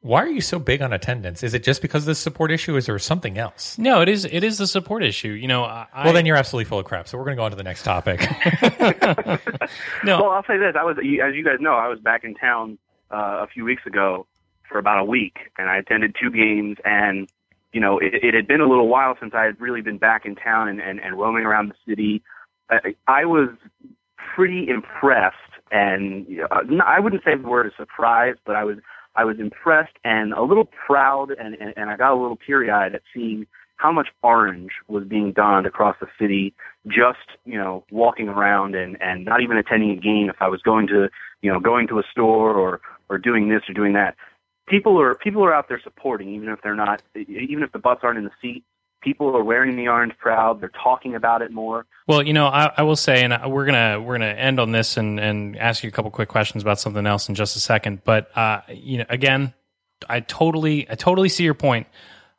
[0.00, 1.42] Why are you so big on attendance?
[1.42, 2.76] Is it just because of the support issue?
[2.76, 3.78] Is there something else?
[3.78, 5.30] No, it is it is the support issue.
[5.30, 7.08] You know, I, Well, then you're absolutely full of crap.
[7.08, 8.20] So we're going to go on to the next topic.
[10.04, 10.22] no.
[10.22, 12.78] Well, I'll say this: I was, as you guys know, I was back in town
[13.10, 14.26] uh, a few weeks ago
[14.68, 16.78] for about a week, and I attended two games.
[16.84, 17.28] And
[17.74, 20.24] you know, it, it had been a little while since I had really been back
[20.24, 22.22] in town and, and, and roaming around the city.
[22.70, 23.50] I, I was
[24.34, 25.36] pretty impressed,
[25.70, 28.78] and uh, no, I wouldn't say the word is surprised, but I was
[29.16, 32.70] I was impressed and a little proud, and, and, and I got a little teary
[32.70, 36.54] eyed at seeing how much orange was being donned across the city
[36.86, 40.62] just you know walking around and and not even attending a game if I was
[40.62, 41.08] going to
[41.42, 44.14] you know going to a store or or doing this or doing that
[44.66, 48.00] people are people are out there supporting even if they're not even if the butts
[48.02, 48.64] aren't in the seat
[49.02, 52.70] people are wearing the orange proud they're talking about it more Well, you know, I,
[52.76, 55.88] I will say, and we're gonna we're gonna end on this and and ask you
[55.88, 58.02] a couple quick questions about something else in just a second.
[58.04, 59.54] But uh, you know, again,
[60.08, 61.86] I totally I totally see your point.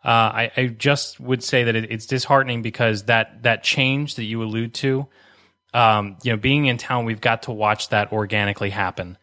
[0.03, 4.25] Uh, I, I just would say that it, it's disheartening because that that change that
[4.25, 5.07] you allude to,
[5.73, 9.17] um, you know, being in town, we've got to watch that organically happen.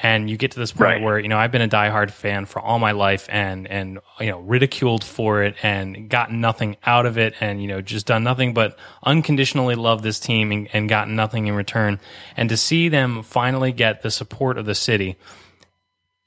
[0.00, 1.02] And you get to this point Right.
[1.02, 4.30] where you know I've been a diehard fan for all my life, and and you
[4.30, 8.22] know ridiculed for it, and gotten nothing out of it, and you know just done
[8.22, 11.98] nothing but unconditionally love this team and, and gotten nothing in return.
[12.36, 15.16] And to see them finally get the support of the city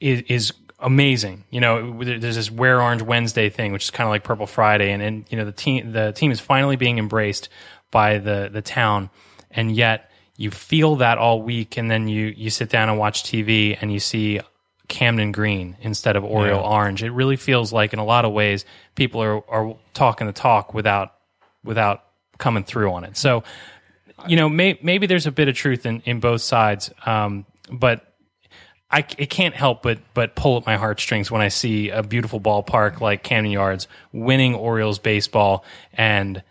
[0.02, 1.46] is, is amazing.
[1.50, 4.92] You know, there's this Wear Orange Wednesday thing, which is kind of like Purple Friday,
[4.92, 7.48] and and you know the team the team is finally being embraced
[7.90, 9.10] by the the town,
[9.50, 10.11] and yet
[10.42, 13.94] you feel that all week, and then you you sit down and watch TV and
[13.94, 14.40] you see
[14.88, 16.68] Camden Green instead of Oriole Yeah.
[16.68, 17.04] Orange.
[17.04, 20.74] It really feels like in a lot of ways people are are talking the talk
[20.74, 21.14] without
[21.64, 22.04] without
[22.38, 23.16] coming through on it.
[23.18, 23.44] So
[24.28, 28.06] you know, may, maybe there's a bit of truth in, in both sides, um, but
[28.92, 32.40] I it can't help but but pull at my heartstrings when I see a beautiful
[32.40, 36.44] ballpark like Camden Yards winning Orioles baseball and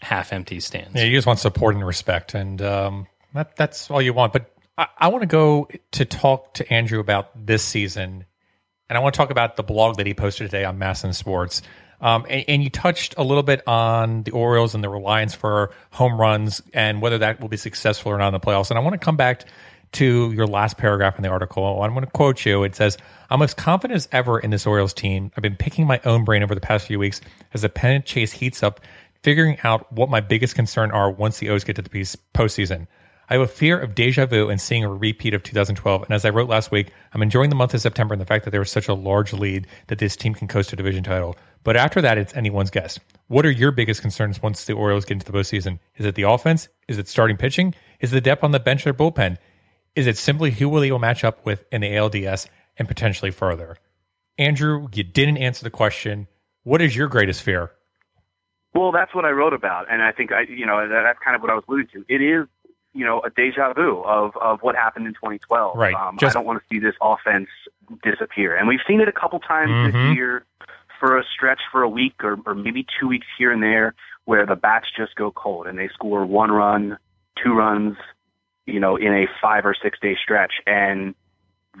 [0.00, 0.94] half empty stands.
[0.94, 4.32] Yeah, you just want support and respect, and um, that, that's all you want.
[4.32, 8.24] But I, I want to go to talk to Andrew about this season,
[8.88, 11.62] and I want to talk about the blog that he posted today on MASN Sports.
[12.00, 15.70] Um, and, and you touched a little bit on the Orioles and the reliance for
[15.90, 18.70] home runs and whether that will be successful or not in the playoffs.
[18.70, 19.44] And I want to come back
[19.92, 21.82] to your last paragraph in the article.
[21.82, 22.64] I'm going to quote you.
[22.64, 22.98] It says,
[23.30, 25.32] I'm as confident as ever in this Orioles team.
[25.36, 27.20] I've been picking my own brain over the past few weeks
[27.54, 28.80] as the pennant chase heats up,
[29.22, 31.88] figuring out what my biggest concern are once the O's get to the
[32.34, 32.88] postseason.
[33.28, 36.02] I have a fear of deja vu and seeing a repeat of 2012.
[36.02, 38.44] And as I wrote last week, I'm enjoying the month of September and the fact
[38.44, 41.36] that there was such a large lead that this team can coast a division title.
[41.64, 43.00] But after that, it's anyone's guess.
[43.26, 45.80] What are your biggest concerns once the Orioles get into the postseason?
[45.96, 46.68] Is it the offense?
[46.86, 47.74] Is it starting pitching?
[47.98, 49.38] Is it the depth on the bench or bullpen?
[49.96, 53.76] Is it simply who will they match up with in the ALDS and potentially further?
[54.38, 56.28] Andrew, you didn't answer the question.
[56.62, 57.72] What is your greatest fear?
[58.74, 61.40] Well, that's what I wrote about, and I think I, you know, that's kind of
[61.40, 62.04] what I was alluding to.
[62.14, 62.46] It is,
[62.96, 65.76] you know, a deja vu of of what happened in 2012.
[65.76, 65.94] Right.
[65.94, 67.48] Um, Just- I don't want to see this offense
[68.02, 69.92] disappear, and we've seen it a couple times Mhm.
[69.92, 70.44] this year
[70.98, 74.46] for a stretch for a week or, or maybe two weeks here and there, where
[74.46, 76.96] the bats just go cold and they score one run,
[77.42, 77.96] two runs,
[78.64, 81.14] you know, in a five or six day stretch, and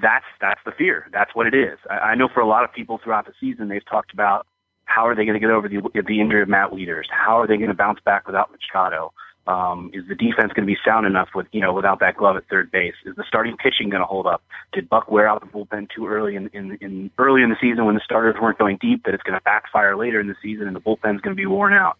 [0.02, 1.08] that's that's the fear.
[1.12, 1.78] That's what it is.
[1.88, 4.46] I, I know for a lot of people throughout the season, they've talked about
[4.84, 7.06] how are they going to get over the the injury of Matt Wieters?
[7.10, 9.12] How are they going to bounce back without Machado?
[9.46, 12.36] Um, is the defense going to be sound enough with you know without that glove
[12.36, 12.94] at third base?
[13.04, 14.42] Is the starting pitching going to hold up?
[14.72, 17.84] Did Buck wear out the bullpen too early in, in in early in the season
[17.84, 19.04] when the starters weren't going deep?
[19.04, 21.46] That it's going to backfire later in the season and the bullpen's going to be
[21.46, 21.96] worn out.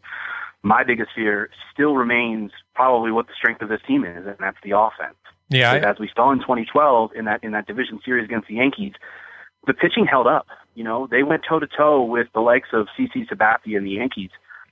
[0.62, 4.58] My biggest fear still remains probably what the strength of this team is, and that's
[4.64, 5.16] the offense.
[5.48, 8.54] Yeah, Because as we saw in 2012 in that in that division series against the
[8.54, 8.94] Yankees,
[9.66, 10.46] the pitching held up.
[10.74, 13.92] You know, they went toe to toe with the likes of CC Sabathia and the
[13.92, 14.30] Yankees.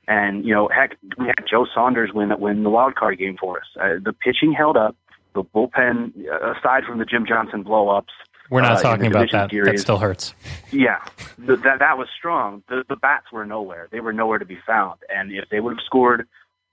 [0.08, 3.58] And you know, heck, we had Joe Saunders win win the wild card game for
[3.58, 3.66] us.
[3.80, 4.96] Uh, the pitching held up.
[5.34, 8.12] The bullpen, uh, aside from the Jim Johnson blow ups,
[8.50, 9.50] We're not uh, talking about that.
[9.50, 10.32] That still hurts.
[10.70, 11.00] yeah,
[11.44, 12.62] th- that that was strong.
[12.68, 13.88] The the bats were nowhere.
[13.90, 15.00] They were nowhere to be found.
[15.08, 16.28] And if they would have scored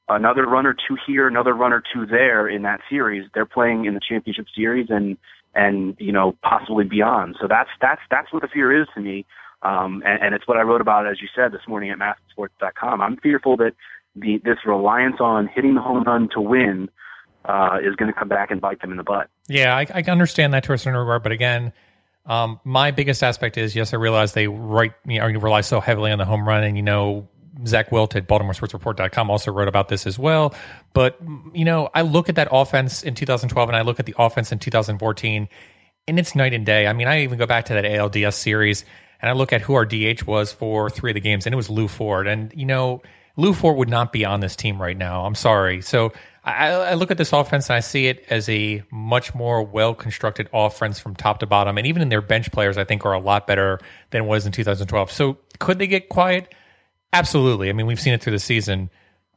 [0.08, 3.86] another run or two here, another run or two there in that series, they're playing
[3.86, 5.17] in the championship series and
[5.56, 7.38] and you know possibly beyond.
[7.41, 9.26] So that's that's that's what the fear is to me.
[9.63, 13.02] Um, and, and it's what I wrote about, as you said this morning at MASNSports.com.
[13.02, 13.74] I'm fearful that
[14.15, 16.89] the this reliance on hitting the home run to win
[17.45, 19.30] uh, is going to come back and bite them in the butt.
[19.47, 21.73] Yeah, I, I understand that to a certain regard, but again,
[22.25, 26.12] um, my biggest aspect is yes, I realize they write you know rely so heavily
[26.12, 27.27] on the home run, and you know
[27.65, 30.54] Zach Wilt at BaltimoreSportsReport.com also wrote about this as well.
[30.94, 31.19] But
[31.54, 34.52] you know, I look at that offense in 2012, and I look at the offense
[34.52, 35.48] in 2014,
[36.08, 36.88] and it's night and day.
[36.88, 38.86] I mean, I even go back to that ALDS series.
[39.22, 41.58] And I look at who our DH was for three of the games, and it
[41.58, 42.28] was Lew Ford.
[42.28, 43.02] And you know,
[43.38, 45.26] Lew Ford would not be on this team right now.
[45.26, 45.82] I'm sorry.
[45.82, 46.12] So
[46.44, 49.94] I, I look at this offense and I see it as a much more well
[49.94, 53.13] constructed offense from top to bottom, and even in their bench players, I think are
[53.13, 55.12] a lot better than it was in 2012.
[55.12, 56.54] So could they get quiet?
[57.13, 57.69] Absolutely.
[57.69, 58.90] I mean, we've seen it through the season.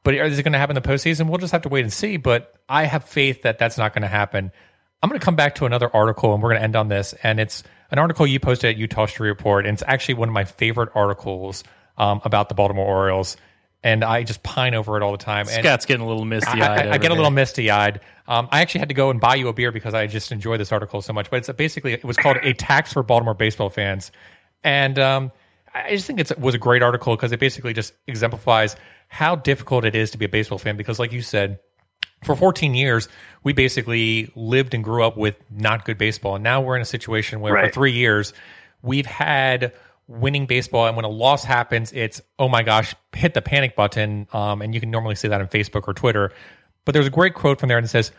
[0.05, 1.29] But is it going to happen in the postseason?
[1.29, 2.19] We'll just have to wait and see.
[2.19, 4.53] But I have faith that that's not going to happen.
[5.03, 7.15] I'm going to come back to another article and we're going to end on this.
[7.23, 7.63] And it's
[7.95, 9.67] an article you posted at Eutaw Street Report.
[9.67, 11.63] And it's actually one of my favorite articles
[11.97, 13.37] um, about the Baltimore Orioles.
[13.85, 15.47] And I just pine over it all the time.
[15.49, 16.89] And Scott's getting a little misty eyed.
[16.89, 18.01] I, I get a little misty eyed.
[18.27, 20.57] Um, I actually had to go and buy you a beer because I just enjoy
[20.57, 21.31] this article so much.
[21.31, 24.11] But it's basically, it was called A Tax for Baltimore Baseball Fans.
[24.65, 25.31] And um,
[25.73, 28.75] I just think it was a great article because it basically just exemplifies
[29.07, 30.77] how difficult it is to be a baseball fan.
[30.77, 31.61] Because, like you said,
[32.25, 33.09] for 14 years,
[33.43, 36.35] we basically lived and grew up with not good baseball.
[36.35, 38.33] And now we're in a situation where for three years,
[38.83, 39.73] we've had
[40.07, 40.87] winning baseball.
[40.87, 44.27] And when a loss happens, it's, oh my gosh, hit the panic button.
[44.33, 46.33] Um, and you can normally see that on Facebook or Twitter.
[46.85, 48.13] But there's a great quote from there and it says,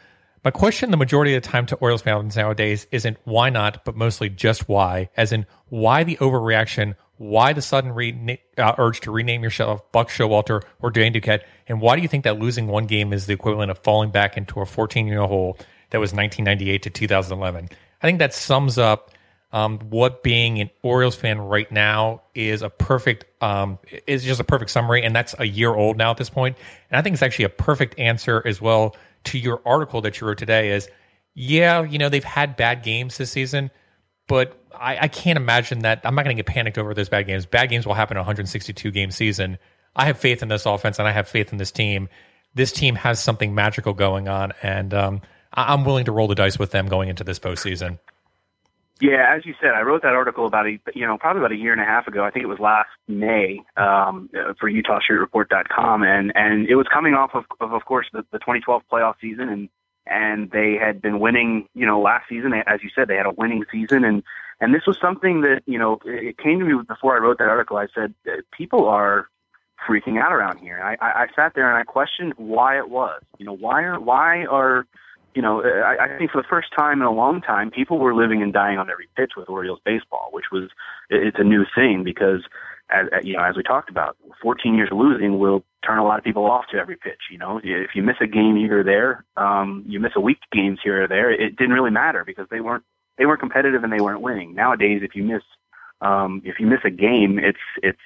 [0.44, 3.96] my question the majority of the time to Orioles fans nowadays isn't why not, but
[3.96, 9.44] mostly just why, as in why the overreaction, why the sudden uh, urge to rename
[9.44, 13.14] yourself Buck Showalter or Dan Duquette, and why do you think that losing one game
[13.14, 15.58] is the equivalent of falling back into a 14 year hole
[15.92, 17.70] that was 1998 to 2011?
[18.02, 19.12] I think that sums up
[19.56, 24.44] um, what being an Orioles fan right now is a perfect um, is just a
[24.44, 26.58] perfect summary, and that's a year old now at this point.
[26.90, 30.28] And I think it's actually a perfect answer as well to your article that you
[30.28, 30.72] wrote today.
[30.72, 30.90] Is
[31.36, 33.72] yeah, you know they've had bad games this season,
[34.28, 36.02] but I, I can't imagine that.
[36.04, 37.46] I'm not going to get panicked over those bad games.
[37.46, 39.58] Bad games will happen in a 162 game season.
[39.96, 42.10] I have faith in this offense, and I have faith in this team.
[42.54, 45.22] This team has something magical going on, and um,
[45.54, 48.00] I- I'm willing to roll the dice with them going into this postseason.
[49.02, 51.58] Yeah, as you said, I wrote that article about a you know probably about a
[51.58, 52.24] year and a half ago.
[52.24, 57.32] I think it was last May um, for EutawStreetReport.com, and and it was coming off
[57.34, 59.70] of of, of course the, the 2012 playoff season, and
[60.08, 61.68] and they had been winning.
[61.74, 64.24] You know, last season, as you said, they had a winning season, and
[64.60, 67.50] and this was something that you know it came to me before I wrote that
[67.50, 67.78] article.
[67.78, 69.30] I said uh, people are
[69.88, 70.82] freaking out around here.
[70.82, 73.22] I, I, I sat there and I questioned why it was.
[73.38, 74.86] You know, why are why are
[75.36, 78.16] you know, I, I think for the first time in a long time, people were
[78.16, 80.70] living and dying on every pitch with Orioles baseball, which was
[81.10, 82.42] it's a new thing because,
[82.90, 86.18] as you know, as we talked about, 14 years of losing will turn a lot
[86.18, 87.22] of people off to every pitch.
[87.32, 90.40] You know, if you miss a game here or there, um, you miss a week
[90.52, 92.84] games here or there, it didn't really matter because they weren't
[93.18, 94.54] they weren't competitive and they weren't winning.
[94.54, 95.42] Nowadays, if you miss
[96.02, 98.00] um, if you miss a game, it's it's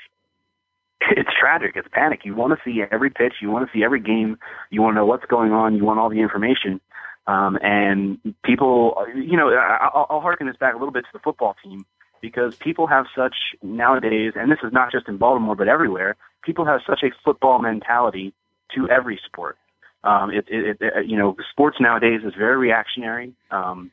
[1.02, 1.74] it's tragic.
[1.76, 2.22] It's panic.
[2.24, 3.36] You want to see every pitch.
[3.42, 4.38] You want to see every game.
[4.70, 5.76] You want to know what's going on.
[5.76, 6.82] You want all the information.
[7.28, 11.20] Um, and people, you know, I'll, I'll harken this back a little bit to the
[11.20, 11.86] football team
[12.22, 16.16] because people have such nowadays, and this is not just in Baltimore but everywhere.
[16.44, 18.34] People have such a football mentality
[18.76, 19.58] to every sport.
[20.04, 23.34] Um, it, it, it, you know, sports nowadays is very reactionary.
[23.52, 23.92] Um,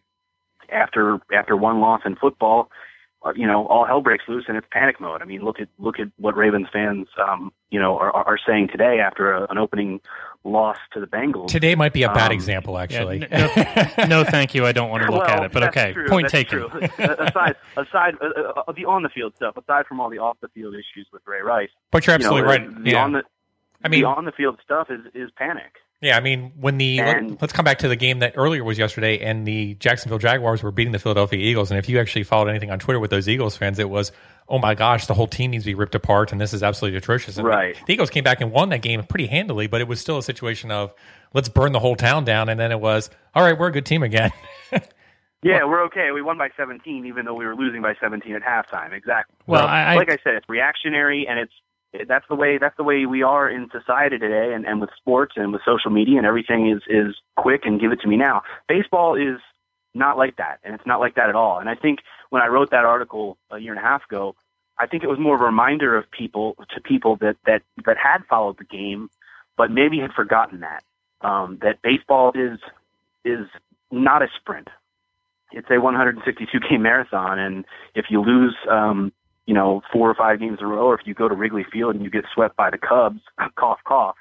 [0.71, 2.67] after after one loss in football, uh,
[3.35, 5.23] you know, all hell breaks loose and it's panic mode.
[5.23, 8.69] I mean, look at look at what Ravens fans, um, you know, are, are saying
[8.71, 10.01] today after a, an opening
[10.45, 11.49] loss to the Bengals.
[11.49, 13.23] Today might be a bad Um, example, actually.
[13.23, 13.29] n-
[13.99, 14.65] no, no, thank you.
[14.65, 15.53] I don't want to look well, at it.
[15.53, 16.63] But okay, true, point that's taken.
[16.99, 20.49] Aside, aside uh, uh, the on the field stuff, aside from all the off the
[20.49, 22.85] field issues with Ray Rice, but you're absolutely you know, right.
[22.85, 23.05] The yeah.
[23.05, 23.23] on the
[23.83, 25.73] I mean, the on the field stuff is is panic.
[26.01, 26.17] Yeah.
[26.17, 28.79] I mean, when the And- let, us come back to the game that earlier was
[28.79, 31.71] yesterday, and the Jacksonville Jaguars were beating the Philadelphia Eagles.
[31.71, 34.13] And if you actually followed anything on Twitter with those Eagles fans, it was,
[34.49, 36.99] oh my gosh, the whole team needs to be ripped apart, and this is absolutely
[36.99, 37.37] atrocious.
[37.39, 37.77] And Right.
[37.87, 40.23] The Eagles came back and won that game pretty handily, but it was still a
[40.23, 40.93] situation of
[41.35, 43.87] let's burn the whole town down, and then it was, all right, we're a good
[43.87, 44.31] team again.
[45.43, 46.11] Yeah, we're okay.
[46.13, 48.93] We won by 17, even though we were losing by 17 at halftime.
[48.93, 49.37] Exactly.
[49.47, 51.66] Well, So, I- like I said, it's reactionary, and it's it-
[52.09, 55.35] that's the way that's the way we are in society today, and, and with sports
[55.37, 58.43] and with social media and everything is is quick and give it to me now.
[58.69, 59.41] Baseball is
[59.95, 61.59] not like that, and it's not like that at all.
[61.59, 64.35] And I think when I wrote that article a year and a half ago,
[64.79, 67.97] I think it was more of a reminder of people to people that that that
[67.97, 69.09] had followed the game,
[69.57, 70.85] but maybe had forgotten that
[71.21, 72.59] um, that baseball is
[73.25, 73.47] is
[73.91, 74.69] not a sprint
[75.53, 79.13] it's a 162 game marathon, and if you lose, um,
[79.47, 81.65] you know, four or five games in a row, or if you go to Wrigley
[81.73, 83.21] Field and you get swept by the Cubs,
[83.57, 84.17] cough, cough,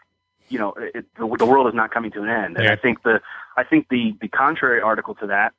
[0.50, 2.56] you know, it, the, the world is not coming to an end.
[2.58, 2.74] And Yeah.
[2.74, 3.20] I think the,
[3.58, 5.54] I think the the contrary article to that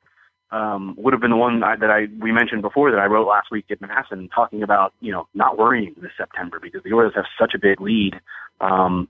[0.51, 3.27] um, would have been the one I, that I we mentioned before that I wrote
[3.27, 7.15] last week at MASN, talking about you know not worrying this September because the Orioles
[7.15, 8.19] have such a big lead.
[8.61, 9.09] Um,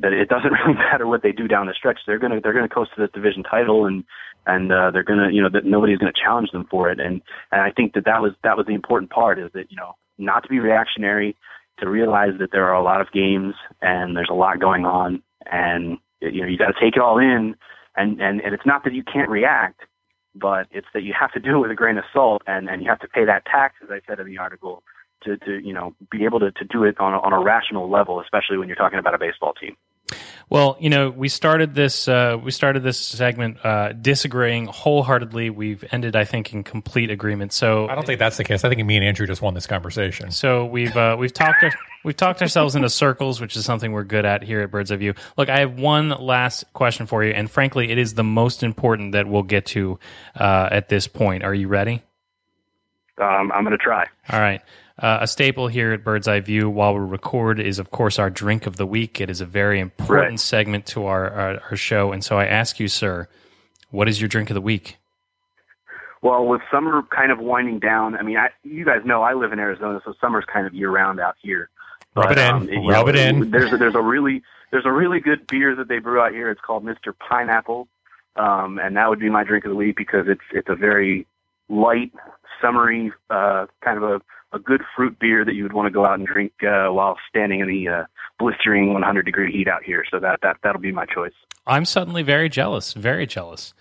[0.00, 2.00] that it doesn't really matter what they do down the stretch.
[2.06, 4.04] They're gonna they're gonna coast to this division title, and
[4.46, 7.00] and uh, they're gonna you know that nobody's gonna challenge them for it.
[7.00, 7.20] And
[7.52, 9.94] and I think that that was that was the important part is that you know
[10.18, 11.36] not to be reactionary,
[11.78, 15.22] to realize that there are a lot of games and there's a lot going on,
[15.50, 17.54] and you know you got to take it all in.
[17.96, 19.80] And, and and it's not that you can't react,
[20.34, 22.82] but it's that you have to do it with a grain of salt, and and
[22.82, 24.84] you have to pay that tax, as I said in the article,
[25.24, 27.90] to to you know be able to to do it on a, on a rational
[27.90, 29.76] level, especially when you're talking about a baseball team.
[30.50, 35.50] Well, you know, we started this uh, we started this segment uh, disagreeing wholeheartedly.
[35.50, 37.52] We've ended, I think, in complete agreement.
[37.52, 38.64] So I don't think that's the case.
[38.64, 40.30] I think me and Andrew just won this conversation.
[40.30, 41.64] So we've uh, we've talked
[42.02, 44.96] we've talked ourselves into circles, which is something we're good at here at Bird's Eye
[44.96, 45.14] View.
[45.36, 49.12] Look, I have one last question for you, and frankly, it is the most important
[49.12, 49.98] that we'll get to
[50.34, 51.44] uh, at this point.
[51.44, 52.02] Are you ready?
[53.18, 54.06] Um, I'm going to try.
[54.30, 54.62] All right.
[54.98, 58.30] Uh, a staple here at Bird's Eye View while we record is, of course, our
[58.30, 59.20] drink of the week.
[59.20, 60.40] It is a very important Right.
[60.40, 62.10] segment to our, our, our show.
[62.12, 63.28] And so I ask you, sir,
[63.90, 64.96] what is your drink of the week?
[66.20, 69.52] Well, with summer kind of winding down, I mean, I, you guys know I live
[69.52, 71.70] in Arizona, so summer's kind of year round out here.
[72.16, 72.50] Rub it in.
[72.54, 73.50] um, you Rub know, it in.
[73.52, 74.42] There's a, there's a really
[74.72, 76.50] there's a really good beer that they brew out here.
[76.50, 77.14] It's called Mr.
[77.16, 77.86] Pineapple,
[78.34, 81.24] um, and that would be my drink of the week because it's it's a very
[81.68, 82.10] light,
[82.60, 84.20] summery uh, kind of a,
[84.52, 87.16] a good fruit beer that you would want to go out and drink uh, while
[87.28, 88.04] standing in the uh,
[88.38, 90.04] blistering 100 degree heat out here.
[90.10, 91.32] So that that that'll be my choice.
[91.66, 93.74] I'm suddenly very jealous, very jealous.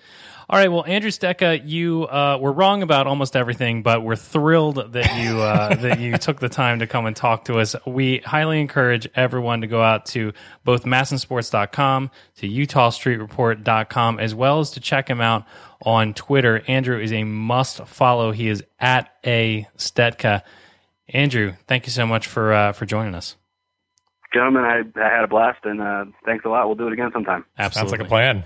[0.49, 4.93] All right, well, Andrew Stetka, you uh, were wrong about almost everything, but we're thrilled
[4.93, 7.75] that you uh, that you took the time to come and talk to us.
[7.85, 10.31] We highly encourage everyone to go out to
[10.63, 15.45] both masnsports.com, to eutawstreetreport.com, as well as to check him out
[15.81, 16.63] on Twitter.
[16.67, 18.31] Andrew is a must follow.
[18.31, 20.43] He is at a Stetka.
[21.09, 23.35] Andrew, thank you so much for uh, for joining us.
[24.33, 26.67] Gentlemen, I, I had a blast, and uh, thanks a lot.
[26.67, 27.45] We'll do it again sometime.
[27.57, 27.89] Absolutely.
[27.89, 28.43] Sounds like a plan.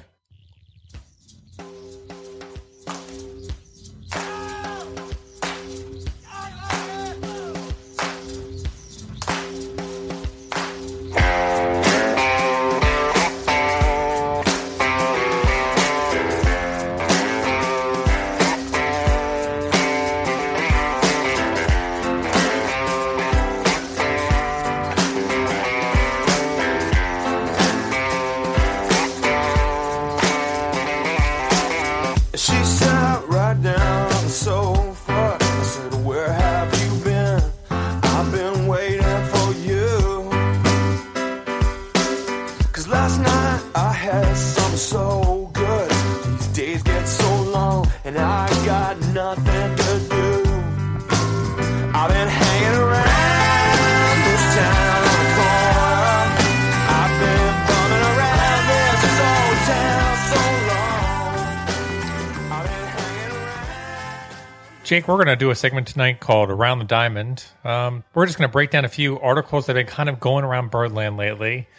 [64.91, 67.45] Jake, we're going to do a segment tonight called Around the Diamond.
[67.63, 70.19] Um, we're just going to break down a few articles that have been kind of
[70.19, 71.69] going around Birdland lately.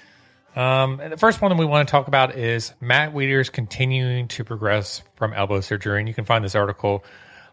[0.56, 4.28] Um, and the first one that we want to talk about is Matt Wieters continuing
[4.28, 5.98] to progress from elbow surgery.
[5.98, 7.04] And you can find this article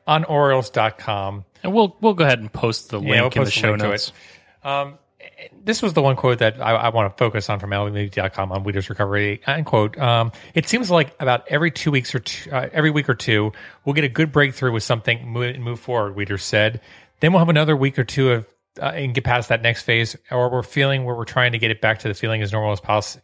[0.07, 1.43] on Orioles.com.
[1.61, 4.13] And we'll we'll go ahead and post the link we'll in the show notes.
[4.63, 4.87] it.
[5.63, 8.63] This was the one quote that I, I want to focus on from LMedia.com on
[8.63, 9.41] Wieters recovery.
[9.45, 9.97] End quote.
[9.97, 13.51] Um, it seems like about every two weeks or two, uh, every week or two,
[13.85, 16.15] we'll get a good breakthrough with something move, and move forward.
[16.15, 16.81] Wieters said.
[17.19, 18.47] Then we'll have another week or two of
[18.79, 21.71] uh, and get past that next phase, or we're feeling where we're trying to get
[21.71, 23.17] it back to the feeling as normal as, poss-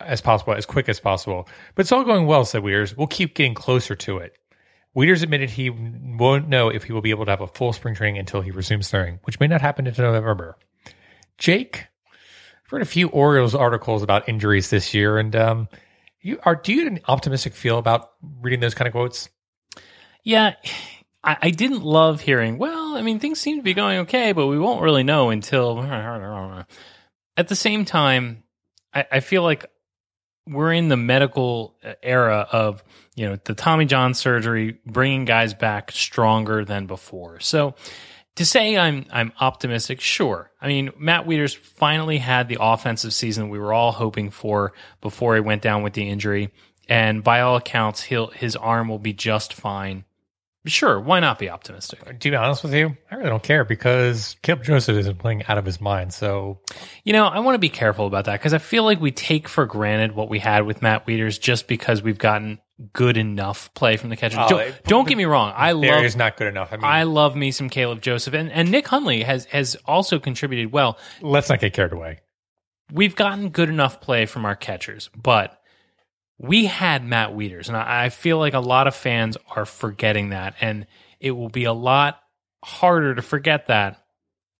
[0.00, 1.48] as possible, as quick as possible.
[1.74, 2.96] But it's all going well, said Wieters.
[2.96, 4.36] We'll keep getting closer to it.
[4.96, 7.94] Wieters admitted he won't know if he will be able to have a full spring
[7.94, 10.56] training until he resumes throwing, which may not happen until November.
[11.42, 11.88] Jake,
[12.64, 15.68] I've read a few Orioles articles about injuries this year, and um,
[16.20, 19.28] you are do you have an optimistic feel about reading those kind of quotes?
[20.22, 20.54] Yeah,
[21.24, 22.58] I, I didn't love hearing.
[22.58, 25.80] Well, I mean, things seem to be going okay, but we won't really know until.
[27.36, 28.44] At the same time,
[28.94, 29.66] I, I feel like
[30.46, 31.74] we're in the medical
[32.04, 32.84] era of
[33.16, 37.40] you know the Tommy John surgery, bringing guys back stronger than before.
[37.40, 37.74] So
[38.36, 40.50] to say I'm I'm optimistic, sure.
[40.60, 45.34] I mean, Matt Wieters finally had the offensive season we were all hoping for before
[45.34, 46.50] he went down with the injury,
[46.88, 50.04] and by all accounts, he'll his arm will be just fine.
[50.64, 52.20] Sure, why not be optimistic?
[52.20, 55.58] To be honest with you, I really don't care because Caleb Joseph isn't playing out
[55.58, 56.14] of his mind.
[56.14, 56.60] So
[57.02, 59.48] You know, I want to be careful about that because I feel like we take
[59.48, 62.60] for granted what we had with Matt Wieters just because we've gotten
[62.92, 64.38] good enough play from the catcher.
[64.40, 66.72] Oh, don't, don't get me wrong, I there love is not good enough.
[66.72, 70.18] I mean, I love me some Caleb Joseph and, and Nick Hundley has has also
[70.18, 70.98] contributed well.
[71.20, 72.20] let's not get carried away.
[72.92, 75.58] We've gotten good enough play from our catchers, but
[76.38, 80.30] we had Matt Wieters, and I, I feel like a lot of fans are forgetting
[80.30, 80.86] that, and
[81.20, 82.20] it will be a lot
[82.64, 84.01] harder to forget that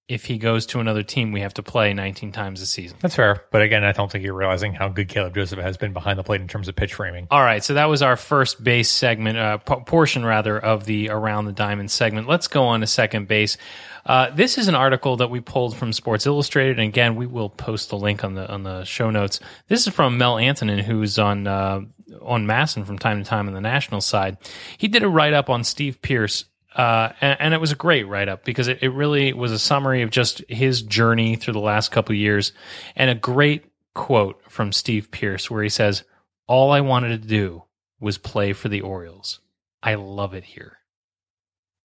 [0.09, 2.98] if he goes to another team, we have to play 19 times a season.
[3.00, 3.44] That's fair.
[3.50, 6.22] But again, I don't think you're realizing how good Caleb Joseph has been behind the
[6.22, 7.28] plate in terms of pitch framing.
[7.30, 11.09] All right, so that was our first base segment, uh, p- portion rather, of the
[11.09, 12.28] Around the Diamond segment.
[12.28, 13.57] Let's go on to second base.
[14.05, 17.48] Uh, this is an article that we pulled from Sports Illustrated, and again, we will
[17.48, 19.38] post the link on the on the show notes.
[19.68, 21.82] This is from Mel Antonen, who's on uh,
[22.20, 24.36] on MASN from time to time on the national side.
[24.76, 26.46] He did a write up on Steve Pearce
[26.76, 29.58] uh, and, and it was a great write up because it, it really was a
[29.58, 32.52] summary of just his journey through the last couple years
[32.96, 33.64] and a great
[33.94, 36.04] quote from Steve Pearce where he says,
[36.46, 37.64] All I wanted to do
[38.00, 39.40] was play for the Orioles.
[39.82, 40.78] I love it here.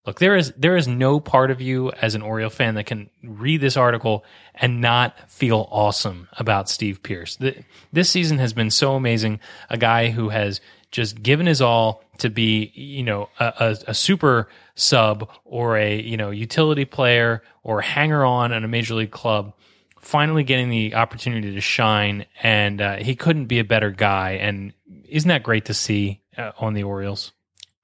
[0.05, 3.09] Look, there is there is no part of you as an Oriole fan that can
[3.21, 4.23] read this article
[4.55, 7.35] and not feel awesome about Steve Pearce.
[7.35, 9.41] The, this season has been so amazing.
[9.69, 10.61] A guy who has
[10.91, 14.47] just given his all to be, you know, a, a, a super
[14.77, 19.53] sub or a you know utility player or hanger on at a major league club.
[19.99, 24.33] Finally, getting the opportunity to shine, and uh, he couldn't be a better guy.
[24.33, 24.71] And
[25.09, 27.33] isn't that great to see uh, on the Orioles?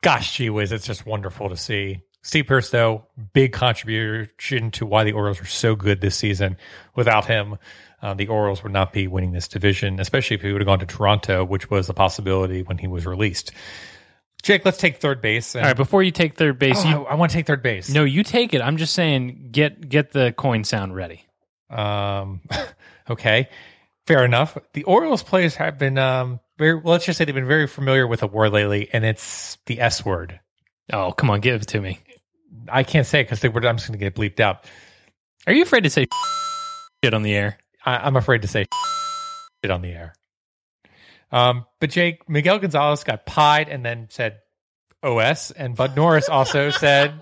[0.02, 2.02] Gosh, gee whiz, it's just wonderful to see.
[2.22, 6.56] Steve Pearce, though, big contribution to why the Orioles are so good this season.
[6.96, 7.58] Without him,
[8.02, 10.80] uh, the Orioles would not be winning this division, especially if he would have gone
[10.80, 13.52] to Toronto, which was a possibility when he was released.
[14.44, 15.56] Jake, let's take third base.
[15.56, 17.48] And, All right, before you take third base, Oh, you I, I want to take
[17.48, 17.90] third base.
[17.90, 18.62] no, you take it.
[18.62, 21.26] I'm just saying, get get the coin sound ready.
[21.70, 22.42] Um,
[23.10, 23.50] okay,
[24.06, 24.58] fair enough.
[24.74, 26.76] The Orioles players have been um, very.
[26.76, 29.80] Well, let's just say they've been very familiar with a word lately, and it's the
[29.80, 30.40] S word.
[30.92, 32.00] Oh, come on, give it to me.
[32.70, 34.66] I can't say it because I'm just going to get bleeped out.
[35.48, 36.08] Are you afraid to say
[37.04, 37.58] shit on the air?
[37.86, 38.66] I, I'm afraid to say
[39.64, 40.14] shit on the air.
[41.34, 44.38] Um, but Jake Miguel Gonzalez got pied and then said
[45.02, 47.20] OS, and Bud Norris also said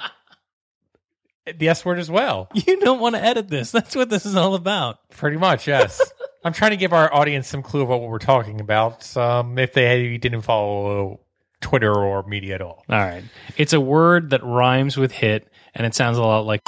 [1.57, 2.49] the S word as well.
[2.53, 3.71] You don't want to edit this.
[3.71, 4.99] That's what this is all about.
[5.11, 5.99] Pretty much, yes.
[6.43, 9.15] I'm trying to give our audience some clue about what we're talking about.
[9.15, 11.21] Um, if they didn't follow
[11.61, 12.83] Twitter or media at all.
[12.89, 13.23] All right.
[13.55, 16.61] It's a word that rhymes with hit, and it sounds a lot like.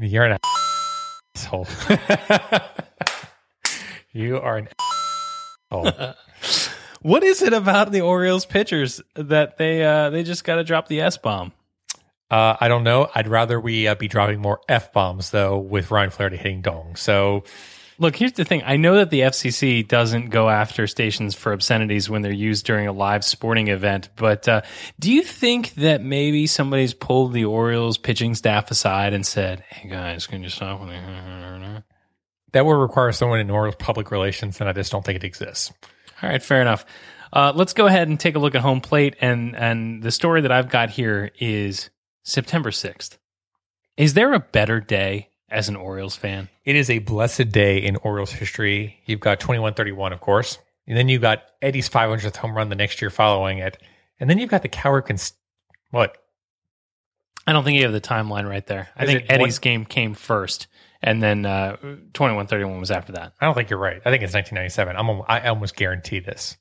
[0.00, 0.38] You're an
[1.48, 1.66] asshole.
[4.12, 4.68] you are an
[5.72, 6.14] asshole.
[7.00, 10.88] What is it about the Orioles pitchers that they uh, they just got to drop
[10.88, 11.52] the S bomb?
[12.28, 13.08] Uh, I don't know.
[13.14, 16.96] I'd rather we uh, be dropping more f bombs though, with Ryan Flaherty hitting dong.
[16.96, 17.44] So
[18.00, 18.62] Look, here's the thing.
[18.64, 22.86] I know that the FCC doesn't go after stations for obscenities when they're used during
[22.86, 24.62] a live sporting event, but uh,
[25.00, 29.88] do you think that maybe somebody's pulled the Orioles pitching staff aside and said, "Hey
[29.88, 30.80] guys, can you stop?"
[32.52, 35.72] that would require someone in Orioles public relations, and I just don't think it exists.
[36.22, 36.84] All right, fair enough.
[37.32, 40.42] Uh, let's go ahead and take a look at home plate, and and the story
[40.42, 41.90] that I've got here is
[42.22, 43.18] September sixth.
[43.96, 46.48] Is there a better day as an Orioles fan?
[46.64, 49.00] It is a blessed day in Orioles history.
[49.06, 53.00] You've got 21-31, of course, and then you've got Eddie's 500th home run the next
[53.00, 53.76] year following it,
[54.20, 55.32] and then you've got the cons-
[55.90, 56.16] what
[57.46, 58.88] I don't think you have the timeline right there.
[58.96, 60.66] I Is think Eddie's one- game came first,
[61.02, 61.76] and then uh,
[62.12, 63.32] twenty one thirty one was after that.
[63.40, 63.96] I don't think you're right.
[64.04, 64.96] I think it's 1997.
[64.96, 66.56] I'm al- I almost guarantee this.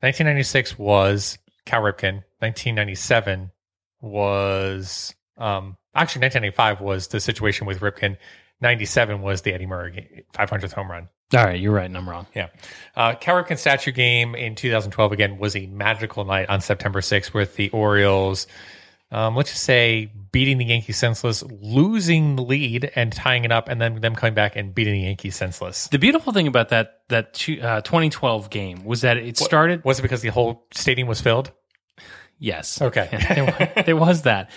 [0.00, 2.22] 1996 was Cal Ripken.
[2.38, 3.50] 1997
[4.00, 8.16] was um actually 1995 was the situation with Ripken.
[8.60, 11.08] 97 was the Eddie Murray 500th home run.
[11.34, 12.26] All right, you're right, and I'm wrong.
[12.34, 12.48] Yeah.
[12.94, 17.34] Uh, Cal Ripken statue game in 2012 again was a magical night on September 6th
[17.34, 18.46] with the Orioles.
[19.12, 23.68] Um, let's just say beating the Yankees senseless, losing the lead and tying it up,
[23.68, 25.88] and then them coming back and beating the Yankees senseless.
[25.88, 29.84] The beautiful thing about that that two- uh, 2012 game was that it started.
[29.84, 31.52] Was it because the whole stadium was filled?
[32.38, 33.08] Yes, Okay.
[33.74, 34.50] there, there was that,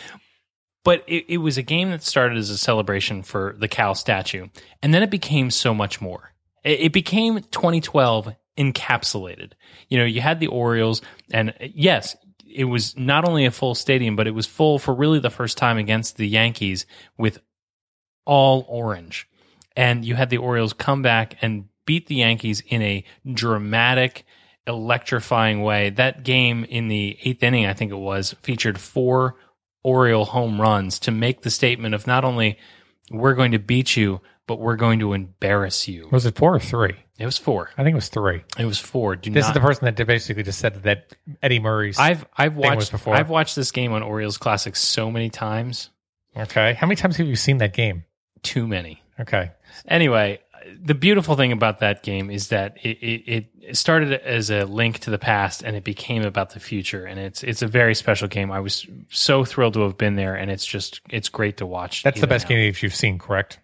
[0.90, 4.48] but it, it was a game that started as a celebration for the Cal statue,
[4.82, 6.34] and then it became so much more.
[6.64, 9.52] It, it became 2012 encapsulated.
[9.90, 12.18] You know, you had the Orioles, and yes,
[12.52, 15.60] it was not only a full stadium, but it was full for really the first
[15.60, 16.88] time against the Yankees
[17.20, 17.38] with
[18.26, 19.30] all orange.
[19.76, 24.26] And you had the Orioles come back and beat the Yankees in a dramatic,
[24.66, 25.92] electrifying way.
[25.92, 29.36] That game in the eighth inning, I think it was, featured four
[29.84, 32.58] Oriole home runs to make the statement of not only
[33.12, 36.08] we're going to beat you, but we're going to embarrass you.
[36.12, 36.96] Was it four or three?
[37.18, 37.70] It was four.
[37.78, 38.44] I think it was three.
[38.58, 39.16] It was four.
[39.16, 41.14] Do This not, is the person that basically just said that
[41.44, 42.00] Eddie Murray's.
[42.00, 43.14] I've I've watched before.
[43.16, 45.90] I've watched this game on Orioles Classic so many times.
[46.36, 46.74] okay.
[46.74, 48.06] How many times have you seen that game?
[48.42, 49.02] Too many.
[49.20, 49.52] Okay.
[49.86, 50.40] Anyway,
[50.82, 55.00] the beautiful thing about that game is that it, it, it started as a link
[55.00, 57.06] to the past and it became about the future.
[57.06, 58.52] And it's it's a very special game.
[58.52, 62.04] I was so thrilled to have been there, and it's just it's great to watch.
[62.04, 62.50] That's the best now.
[62.56, 63.60] game you've seen, correct?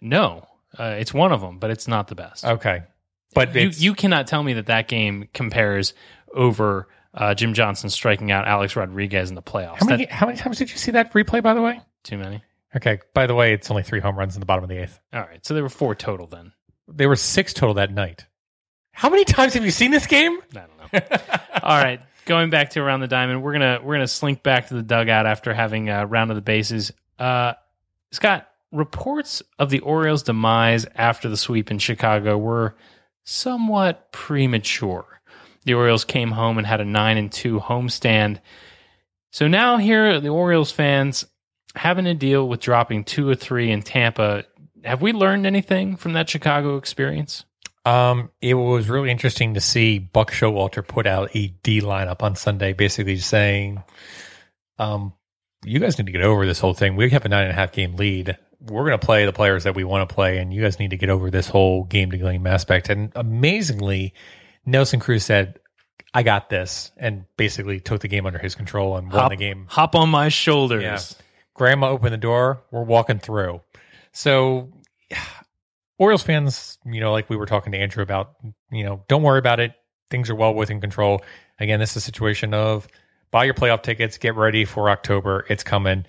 [0.00, 0.46] No,
[0.78, 2.44] uh, it's one of them, but it's not the best.
[2.44, 2.82] Okay,
[3.34, 5.94] but you you cannot tell me that that game compares
[6.34, 9.78] over uh, Jim Johnson striking out Alex Rodriguez in the playoffs.
[9.80, 11.42] how many That- how many times did you see that replay?
[11.42, 12.42] By the way, too many.
[12.74, 12.98] okay.
[13.14, 15.00] By the way, it's only three home runs in the bottom of the eighth.
[15.12, 16.52] All right, so there were four total then.
[16.88, 18.26] There were six total that night.
[18.96, 20.38] How many times have you seen this game?
[20.56, 21.18] I don't know.
[21.62, 24.74] All right, going back to around the diamond, we're gonna we're gonna slink back to
[24.74, 26.92] the dugout after having a round of the bases.
[27.18, 27.52] Uh,
[28.10, 32.74] Scott, reports of the Orioles' demise after the sweep in Chicago were
[33.24, 35.04] somewhat premature.
[35.64, 38.40] The Orioles came home and had a nine and two homestand.
[39.30, 41.26] So now here the Orioles fans
[41.74, 44.46] having to deal with dropping two or three in Tampa.
[44.84, 47.44] Have we learned anything from that Chicago experience?
[47.86, 52.34] Um, it was really interesting to see Buck Showalter put out a D lineup on
[52.34, 53.82] Sunday, basically saying,
[54.78, 55.12] um,
[55.64, 56.96] you guys need to get over this whole thing.
[56.96, 58.36] We have a nine and a half game lead.
[58.60, 60.90] We're going to play the players that we want to play, and you guys need
[60.90, 62.88] to get over this whole game to game aspect.
[62.88, 64.14] And amazingly,
[64.64, 65.60] Nelson Cruz said,
[66.12, 69.36] I got this, and basically took the game under his control and won Hop, the
[69.36, 69.66] game.
[69.68, 70.82] hop on my shoulders.
[70.82, 70.98] Yeah.
[71.54, 72.62] Grandma opened the door.
[72.72, 73.60] We're walking through.
[74.12, 74.72] So,
[75.98, 78.34] Orioles fans, you know, like we were talking to Andrew about,
[78.70, 79.72] you know, don't worry about it.
[80.10, 81.22] Things are well within control.
[81.58, 82.86] Again, this is a situation of
[83.30, 85.46] buy your playoff tickets, get ready for October.
[85.48, 86.04] It's coming.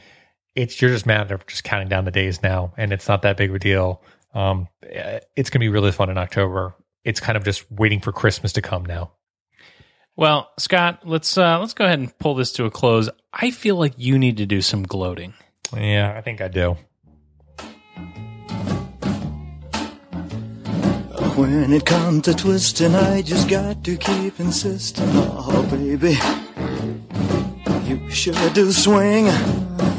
[0.55, 3.37] It's you're just matter of just counting down the days now, and it's not that
[3.37, 4.03] big of a deal.
[4.33, 6.75] Um, eh, it's going to be really fun in October.
[7.03, 9.11] It's kind of just waiting for Christmas to come now.
[10.15, 13.09] Well, Scott, let's uh, let's go ahead and pull this to a close.
[13.31, 15.33] I feel like you need to do some gloating.
[15.73, 16.75] Yeah, I think I do.
[21.37, 25.07] When it comes to twisting, I just got to keep insisting.
[25.13, 26.17] Oh, baby,
[27.87, 29.27] you sure do swing.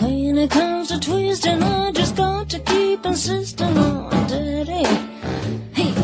[0.03, 4.85] When it comes to twisting, I just got to keep insisting on daddy.
[5.75, 5.95] Hey,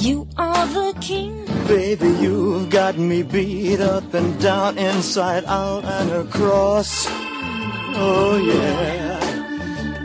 [0.00, 1.46] you are the king.
[1.68, 7.06] Baby, you've got me beat up and down, inside out and across.
[7.94, 9.20] Oh, yeah.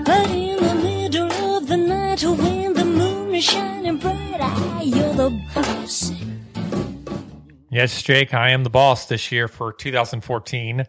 [0.05, 4.14] But in the middle of the night, when the moon is shining bright,
[4.83, 6.11] you're the boss.
[7.69, 10.85] Yes, Jake, I am the boss this year for 2014.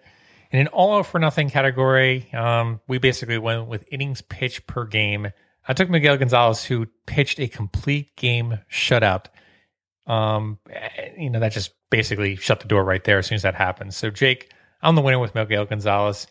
[0.52, 5.28] In an all for nothing category, um, we basically went with innings pitched per game.
[5.66, 9.26] I took Miguel Gonzalez, who pitched a complete game shutout.
[10.06, 10.58] Um,
[11.18, 13.94] you know, that just basically shut the door right there as soon as that happened.
[13.94, 16.26] So, Jake, I'm the winner with Miguel Gonzalez.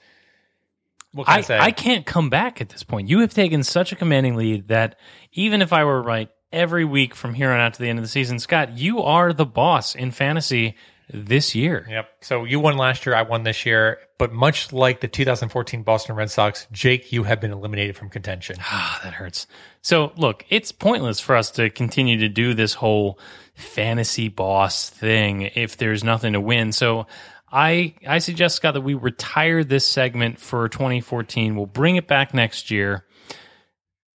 [1.11, 1.59] What can I, I, say?
[1.59, 3.09] I can't come back at this point.
[3.09, 4.97] You have taken such a commanding lead that
[5.33, 8.03] even if I were right every week from here on out to the end of
[8.03, 10.75] the season, Scott, you are the boss in fantasy
[11.13, 11.85] this year.
[11.87, 12.09] Yep.
[12.21, 13.99] So you won last year, I won this year.
[14.17, 18.55] But much like the 2014 Boston Red Sox, Jake, you have been eliminated from contention.
[18.67, 19.45] Ah, that hurts.
[19.81, 23.19] So, look, it's pointless for us to continue to do this whole
[23.53, 26.71] fantasy boss thing if there's nothing to win.
[26.71, 27.07] So,
[27.51, 31.55] I I suggest Scott that we retire this segment for 2014.
[31.55, 33.04] We'll bring it back next year.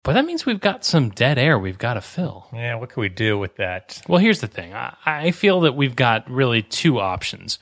[0.03, 2.49] But that means we've got some dead air we've got to fill.
[2.55, 4.01] Yeah, what can we do with that?
[4.09, 4.73] Well, here's the thing.
[4.73, 7.59] I, I feel that we've got really two options.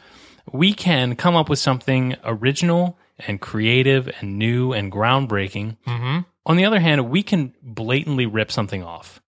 [0.53, 5.77] We can come up with something original and creative and new and groundbreaking.
[5.87, 6.19] Mm-hmm.
[6.47, 9.21] On the other hand, we can blatantly rip something off.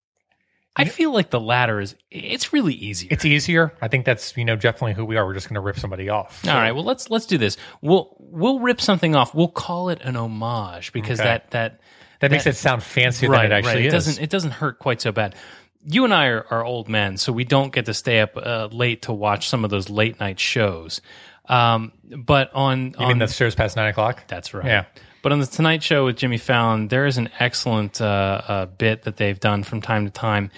[0.76, 3.08] I feel like the latter is it's really easier.
[3.10, 3.74] It's easier.
[3.82, 5.26] I think that's you know definitely who we are.
[5.26, 6.46] We're just going to rip somebody off.
[6.46, 7.58] All right, well let's let's do this.
[7.82, 9.34] We'll we'll rip something off.
[9.34, 11.28] We'll call it an homage because Okay.
[11.28, 11.80] that that
[12.20, 13.84] that makes it sound fancier right, than it actually right.
[13.84, 13.92] It is.
[13.92, 15.34] doesn't it doesn't hurt quite so bad.
[15.82, 18.68] You and I are, are old men, so we don't get to stay up uh,
[18.70, 21.00] late to watch some of those late night shows.
[21.46, 24.24] Um, but on you on mean the shows past nine o'clock?
[24.28, 24.66] that's right.
[24.66, 24.84] Yeah.
[25.22, 29.02] But on the Tonight Show with Jimmy Fallon, there is an excellent uh, uh, bit
[29.02, 30.50] that they've done from time to time.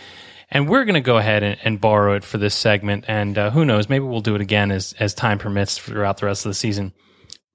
[0.51, 3.07] And we're going to go ahead and, and borrow it for this segment.
[3.09, 6.27] And uh, who knows, maybe we'll do it again as, as time permits throughout the
[6.27, 6.93] rest of the season.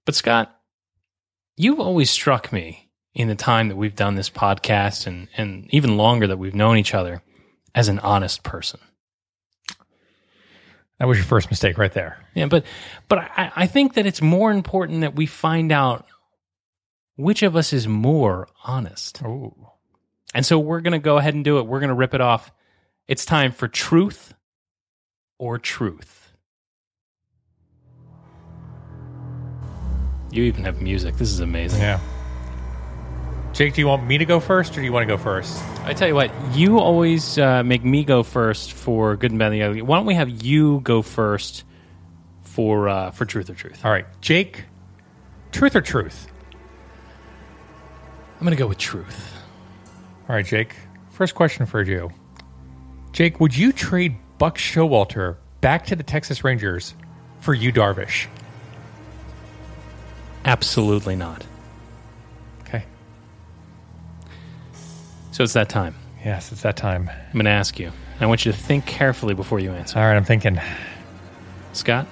[0.05, 0.53] But Scott,
[1.55, 2.86] you've always struck me
[3.17, 6.77] in the time that we've done this podcast and, and even longer that we've known
[6.77, 7.23] each other
[7.73, 8.79] as an honest person.
[10.99, 12.23] That was your first mistake right there.
[12.35, 12.63] Yeah, but
[13.07, 16.05] but I, I think that it's more important that we find out
[17.15, 19.23] which of us is more honest.
[19.23, 19.67] Ooh.
[20.35, 21.65] And so we're going to go ahead and do it.
[21.65, 22.51] We're going to rip it off.
[23.07, 24.35] It's time for truth
[25.39, 26.33] or truth.
[30.29, 31.17] You even have music.
[31.17, 31.81] This is amazing.
[31.81, 31.99] Yeah.
[33.53, 35.61] Jake, do you want me to go first, or do you want to go first?
[35.83, 39.51] I tell you what, you always uh, make me go first for good and bad
[39.51, 39.81] and the ugly.
[39.81, 41.63] Why don't we have you go first
[42.43, 43.83] for uh, for truth or truth?
[43.83, 44.65] All right, Jake.
[45.51, 46.27] Truth or truth?
[48.39, 49.33] I'm going to go with truth.
[50.29, 50.75] All right, Jake.
[51.09, 52.11] First question for you.
[53.11, 56.93] Jake, would you trade Buck Showalter back to the Texas Rangers
[57.39, 58.27] for Yu Darvish?
[60.45, 61.43] Absolutely not.
[65.37, 65.93] So it's that time.
[66.25, 67.11] Yes, it's that time.
[67.11, 67.91] I'm going to ask you.
[68.19, 69.99] I want you to think carefully before you answer.
[69.99, 70.59] All right, I'm thinking.
[71.73, 72.07] Scott,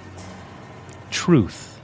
[1.09, 1.79] truth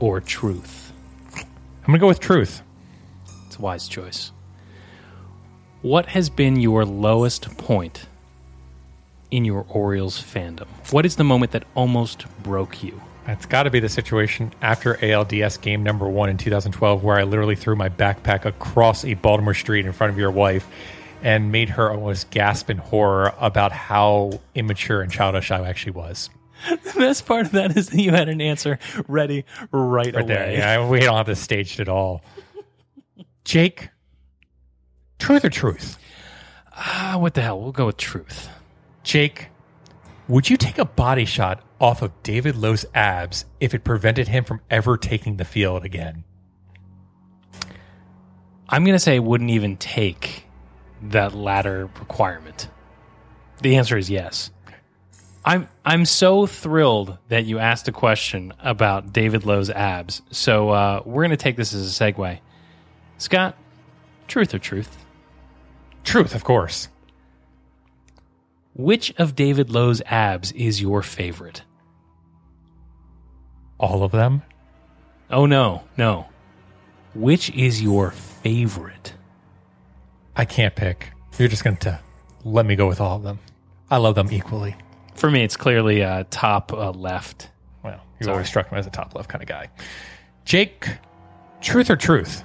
[0.00, 0.94] or truth?
[1.36, 1.44] I'm
[1.84, 2.62] going to go with truth.
[3.46, 4.32] It's a wise choice.
[5.82, 8.06] What has been your lowest point
[9.30, 10.68] in your Orioles fandom?
[10.90, 12.98] What is the moment that almost broke you?
[13.26, 17.22] It's got to be the situation after ALDS game number one in 2012, where I
[17.22, 20.66] literally threw my backpack across a Baltimore street in front of your wife
[21.22, 26.28] and made her almost gasp in horror about how immature and childish I actually was.
[26.68, 30.24] The best part of that is that you had an answer ready right, Right away.
[30.26, 30.52] there.
[30.52, 32.22] Yeah, we don't have this staged at all.
[33.44, 33.90] Jake,
[35.18, 35.98] truth or truth?
[36.74, 37.60] Ah, what the hell?
[37.60, 38.48] We'll go with truth.
[39.02, 39.48] Jake,
[40.28, 44.44] would you take a body shot off of David Lough's abs if it prevented him
[44.44, 46.24] from ever taking the field again?
[48.68, 50.46] I'm going to say wouldn't even take
[51.02, 52.68] that latter requirement.
[53.60, 54.50] The answer is yes.
[55.44, 60.22] I'm I'm so thrilled that you asked a question about David Lough's abs.
[60.30, 62.40] So uh, we're going to take this as a segue.
[63.18, 63.56] Scott,
[64.26, 65.04] truth or truth?
[66.02, 66.88] Truth, of course.
[68.74, 71.62] Which of David Lough's abs is your favorite?
[73.78, 74.42] All of them?
[75.30, 76.26] Oh no, no.
[77.14, 79.14] Which is your favorite?
[80.36, 81.12] I can't pick.
[81.38, 82.00] You're just going to
[82.44, 83.38] let me go with all of them.
[83.90, 84.74] I love them equally.
[85.14, 87.50] For me, it's clearly uh, top uh, left.
[87.84, 89.68] Well, you always struck me as a top left kind of guy.
[90.44, 90.88] Jake,
[91.60, 92.42] truth or truth?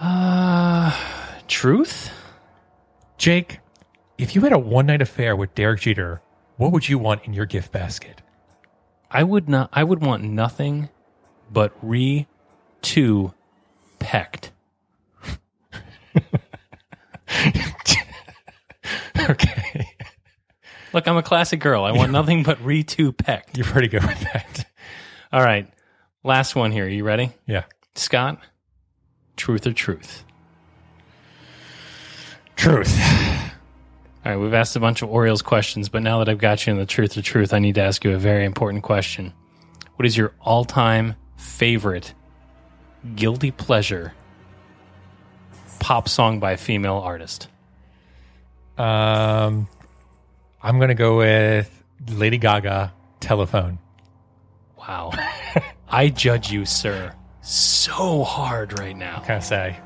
[0.00, 0.96] Uh,
[1.46, 2.10] truth?
[3.18, 3.60] Jake,
[4.18, 6.20] if you had a one night affair with Derek Jeter,
[6.56, 8.20] what would you want in your gift basket?
[9.10, 9.68] I would not.
[9.72, 10.88] I would want nothing
[11.50, 12.26] but re
[12.80, 13.34] two
[13.98, 14.50] pecked.
[19.30, 19.88] okay.
[20.92, 21.84] Look, I'm a classic girl.
[21.84, 23.56] I want nothing but re two pecked.
[23.56, 24.66] You're pretty good with that.
[25.32, 25.68] All right,
[26.22, 26.84] last one here.
[26.84, 27.64] Are you ready, Yeah.
[27.94, 28.38] Scott?
[29.36, 30.24] Truth or truth?
[32.56, 32.98] Truth.
[34.24, 36.72] All right, we've asked a bunch of Orioles questions, but now that I've got you
[36.72, 39.32] in the truth or truth, I need to ask you a very important question.
[39.96, 42.14] What is your all time favorite
[43.16, 44.14] guilty pleasure
[45.80, 47.48] pop song by a female artist?
[48.78, 49.66] Um,
[50.62, 53.80] I'm going to go with Lady Gaga, Telephone.
[54.78, 55.10] Wow.
[55.88, 59.18] I judge you, sir, so hard right now.
[59.26, 59.80] Can I say?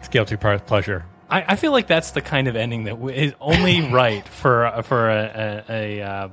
[0.00, 1.04] It's guilty pleasure.
[1.30, 5.08] I, I feel like that's the kind of ending that is only right for for
[5.08, 6.28] a a, a, uh,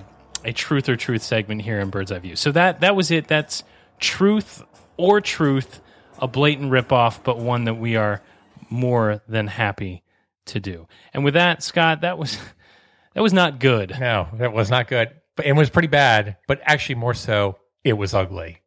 [0.45, 2.35] a truth or truth segment here in Bird's Eye View.
[2.35, 3.27] So that that was it.
[3.27, 3.63] That's
[3.99, 4.63] truth
[4.97, 5.81] or truth,
[6.19, 8.21] a blatant ripoff, but one that we are
[8.69, 10.03] more than happy
[10.47, 10.87] to do.
[11.13, 12.37] And with that, Scott, that was
[13.13, 13.95] that was not good.
[13.99, 15.09] No, that was not good.
[15.35, 18.61] But it was pretty bad, but actually more so, it was ugly.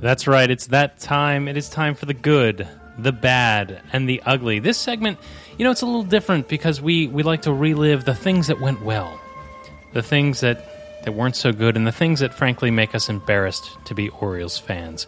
[0.00, 0.50] That's right.
[0.50, 1.46] It's that time.
[1.46, 2.66] It is time for the good,
[2.98, 4.58] the bad, and the ugly.
[4.58, 5.18] This segment,
[5.58, 8.60] you know, it's a little different because we, we like to relive the things that
[8.60, 9.20] went well,
[9.92, 13.76] the things that, that weren't so good, and the things that frankly make us embarrassed
[13.84, 15.06] to be Orioles fans.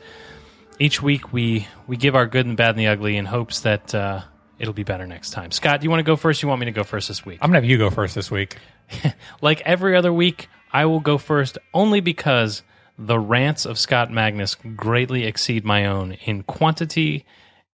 [0.79, 3.95] Each week we, we give our good and bad and the ugly in hopes that
[3.95, 4.21] uh,
[4.59, 5.53] it'll be better next time.
[5.53, 6.43] Scott, do you want to go first?
[6.43, 7.39] You want me to go first this week?
[7.41, 8.57] I'm going to have you go first this week.
[9.41, 12.63] Like every other week, I will go first only because
[12.99, 17.25] the rants of Scott Magnus greatly exceed my own in quantity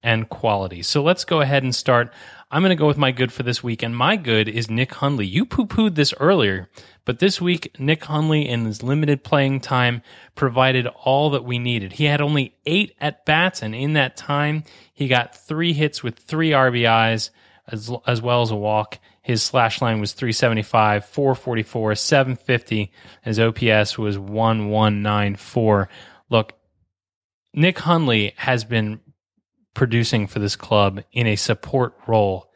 [0.03, 0.83] and quality.
[0.83, 2.12] So let's go ahead and start.
[2.51, 4.95] I'm going to go with my good for this week, and my good is Nick
[4.95, 5.27] Hundley.
[5.27, 6.71] You poo pooed this earlier,
[7.05, 10.03] but this week, Nick Hundley, in his limited playing time,
[10.35, 11.93] provided all that we needed.
[11.95, 14.64] He had only eight at bats, and in that time,
[14.95, 17.31] he got three hits with three RBIs,
[17.66, 18.99] as, as well as a walk.
[19.29, 22.91] His slash line was 375, 444, 750.
[23.22, 25.91] His OPS was 1194.
[26.31, 26.55] Look,
[27.53, 29.01] Nick Hundley has been
[29.74, 32.51] producing for this club in a support role.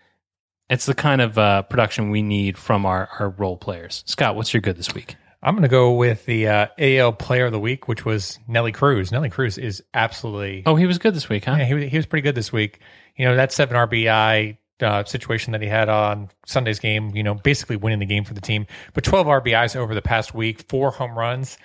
[0.70, 4.02] It's the kind of uh, production we need from our, our role players.
[4.06, 5.16] Scott, what's your good this week?
[5.42, 8.72] I'm going to go with the uh, AL Player of the Week, which was Nelly
[8.72, 9.12] Cruz.
[9.12, 11.56] Nelly Cruz is absolutely Oh, he was good this week, huh?
[11.58, 12.78] Yeah, he was, he was pretty good this week.
[13.14, 17.34] You know, that seven RBI uh, situation that he had on Sunday's game, you know,
[17.34, 18.66] basically winning the game for the team.
[18.94, 21.56] But 12 RBIs over the past week, four home runs.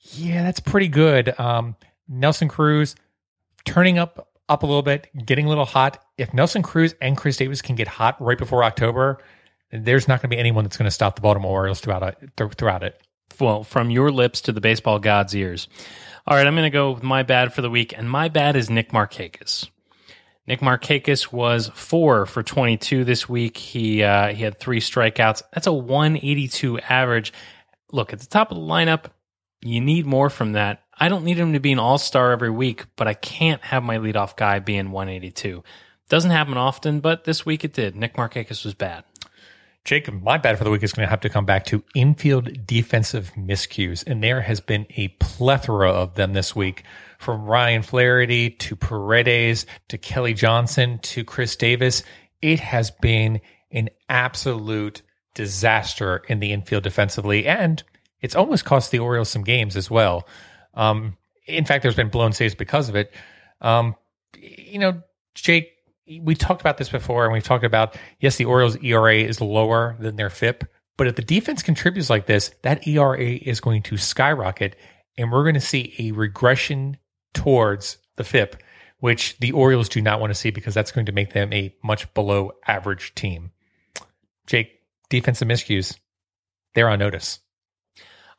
[0.00, 1.38] Yeah, that's pretty good.
[1.40, 1.76] Um,
[2.08, 2.94] Nelson Cruz
[3.64, 6.04] turning up up a little bit, getting a little hot.
[6.18, 9.18] If Nelson Cruz and Chris Davis can get hot right before October,
[9.70, 12.30] there's not going to be anyone that's going to stop the Baltimore Orioles throughout it.
[12.36, 13.00] th- Throughout it.
[13.40, 15.68] well, from your lips to the baseball god's ears.
[16.26, 18.54] All right, I'm going to go with my bad for the week, and my bad
[18.56, 19.70] is Nick Markakis.
[20.46, 23.56] Nick Markakis was four for 22 this week.
[23.56, 25.42] He uh, he had three strikeouts.
[25.52, 27.32] That's a 182 average.
[27.92, 29.06] Look at the top of the lineup.
[29.62, 30.82] You need more from that.
[30.98, 33.82] I don't need him to be an all star every week, but I can't have
[33.82, 35.62] my leadoff guy being 182.
[36.08, 37.94] Doesn't happen often, but this week it did.
[37.94, 39.04] Nick Markakis was bad.
[39.84, 42.66] Jacob, my bad for the week is going to have to come back to infield
[42.66, 44.04] defensive miscues.
[44.06, 46.84] And there has been a plethora of them this week
[47.18, 52.04] from Ryan Flaherty to Paredes to Kelly Johnson to Chris Davis.
[52.40, 53.40] It has been
[53.72, 55.02] an absolute
[55.34, 57.46] disaster in the infield defensively.
[57.46, 57.82] And
[58.20, 60.28] it's almost cost the Orioles some games as well.
[60.74, 61.16] Um,
[61.46, 63.12] in fact, there's been blown saves because of it.
[63.60, 63.96] Um,
[64.36, 65.02] you know,
[65.34, 65.71] Jake,
[66.06, 69.96] we talked about this before, and we've talked about yes, the Orioles' ERA is lower
[69.98, 70.64] than their FIP,
[70.96, 74.76] but if the defense contributes like this, that ERA is going to skyrocket,
[75.16, 76.96] and we're going to see a regression
[77.34, 78.62] towards the FIP,
[78.98, 81.74] which the Orioles do not want to see because that's going to make them a
[81.82, 83.50] much below average team.
[84.46, 85.96] Jake, defensive miscues,
[86.74, 87.40] they're on notice.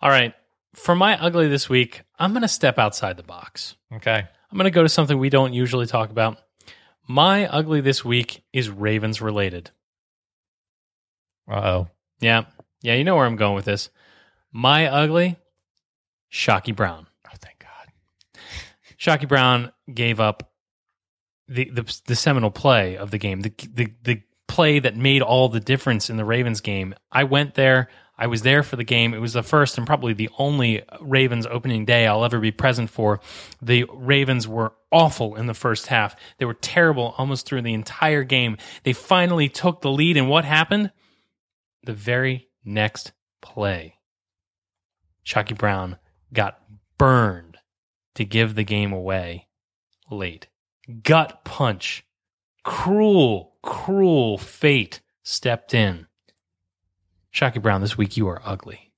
[0.01, 0.33] All right.
[0.75, 3.75] For my ugly this week, I'm going to step outside the box.
[3.93, 4.23] Okay.
[4.51, 6.37] I'm going to go to something we don't usually talk about.
[7.07, 9.71] My ugly this week is Ravens related.
[11.49, 11.87] Uh oh.
[12.19, 12.45] Yeah.
[12.81, 13.89] Yeah, you know where I'm going with this.
[14.51, 15.37] My ugly,
[16.31, 17.07] Chykie Brown.
[17.27, 18.41] Oh, thank God.
[18.99, 20.51] Chykie Brown gave up
[21.47, 25.49] the, the the seminal play of the game, the, the the play that made all
[25.49, 26.93] the difference in the Ravens game.
[27.11, 27.89] I went there.
[28.17, 29.13] I was there for the game.
[29.13, 32.89] It was the first and probably the only Ravens opening day I'll ever be present
[32.89, 33.19] for.
[33.61, 36.15] The Ravens were awful in the first half.
[36.37, 38.57] They were terrible almost through the entire game.
[38.83, 40.91] They finally took the lead, and what happened?
[41.83, 43.95] The very next play,
[45.25, 45.97] Chykie Brown
[46.31, 46.59] got
[46.97, 47.57] burned
[48.15, 49.47] to give the game away
[50.09, 50.47] late.
[51.01, 52.05] Gut punch.
[52.63, 56.07] Cruel, cruel fate stepped in.
[57.33, 58.91] Chykie Brown, this week you are ugly.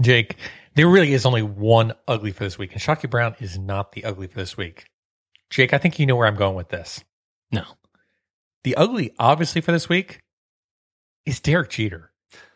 [0.00, 0.36] Jake,
[0.74, 4.04] there really is only one ugly for this week, and Chykie Brown is not the
[4.04, 4.86] ugly for this week.
[5.50, 7.02] Jake, I think you know where I'm going with this.
[7.50, 7.64] No.
[8.64, 10.20] The ugly, obviously, for this week
[11.24, 12.12] is Derek Jeter.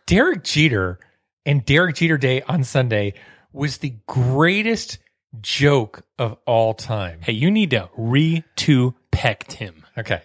[0.07, 0.99] Derek Jeter
[1.47, 3.15] and Derek Jeter Day on Sunday
[3.53, 4.99] was the greatest
[5.41, 7.21] joke of all time.
[7.23, 9.85] Hey, you need to re to pecked him.
[9.97, 10.23] Okay.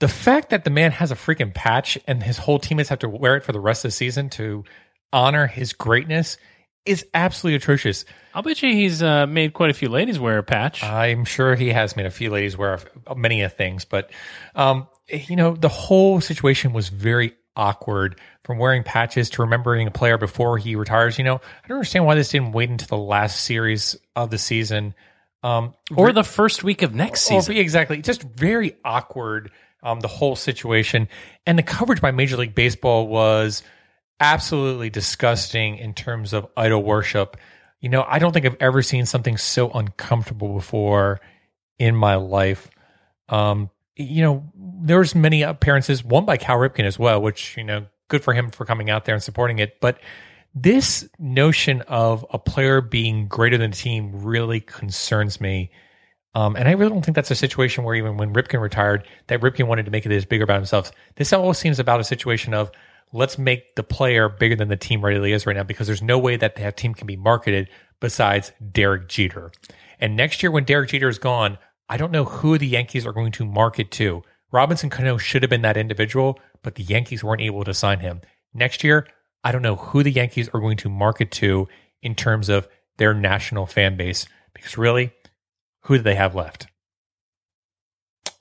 [0.00, 3.08] The fact that the man has a freaking patch and his whole teammates have to
[3.08, 4.64] wear it for the rest of the season to
[5.12, 6.36] honor his greatness
[6.84, 8.04] is absolutely atrocious.
[8.34, 10.82] I'll bet you he's uh, made quite a few ladies wear a patch.
[10.82, 12.80] I'm sure he has made a few ladies wear
[13.16, 14.10] many of things, but
[14.54, 19.90] um, you know, the whole situation was very awkward from wearing patches to remembering a
[19.90, 21.18] player before he retires.
[21.18, 24.38] You know, I don't understand why this didn't wait until the last series of the
[24.38, 24.94] season.
[25.42, 27.56] Um, or the first week of next season.
[27.56, 28.00] exactly.
[28.00, 29.50] Just very awkward,
[29.84, 31.08] um, the whole situation.
[31.46, 33.62] And the coverage by Major League Baseball was
[34.18, 37.36] absolutely disgusting in terms of idol worship.
[37.80, 41.20] You know, I don't think I've ever seen something so uncomfortable before
[41.78, 42.70] in my life.
[43.28, 47.64] Um, you know, there was many appearances, one by Cal Ripken as well, which, you
[47.64, 49.80] know, good for him for coming out there and supporting it.
[49.80, 49.98] But
[50.54, 55.70] this notion of a player being greater than the team really concerns me.
[56.34, 59.40] Um, and I really don't think that's a situation where even when Ripken retired, that
[59.40, 60.90] Ripken wanted to make it as bigger about himself.
[61.16, 62.70] This almost seems about a situation of
[63.12, 66.18] let's make the player bigger than the team really is right now because there's no
[66.18, 67.68] way that that team can be marketed
[68.00, 69.52] besides Derek Jeter.
[70.00, 71.58] And next year when Derek Jeter is gone,
[71.88, 74.22] I don't know who the Yankees are going to market to.
[74.50, 78.20] Robinson Cano should have been that individual, but the Yankees weren't able to sign him.
[78.52, 79.06] Next year,
[79.44, 81.68] I don't know who the Yankees are going to market to
[82.02, 82.66] in terms of
[82.96, 85.12] their national fan base because really,
[85.84, 86.66] who do they have left?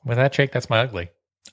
[0.06, 1.10] With that, Jake, that's my ugly.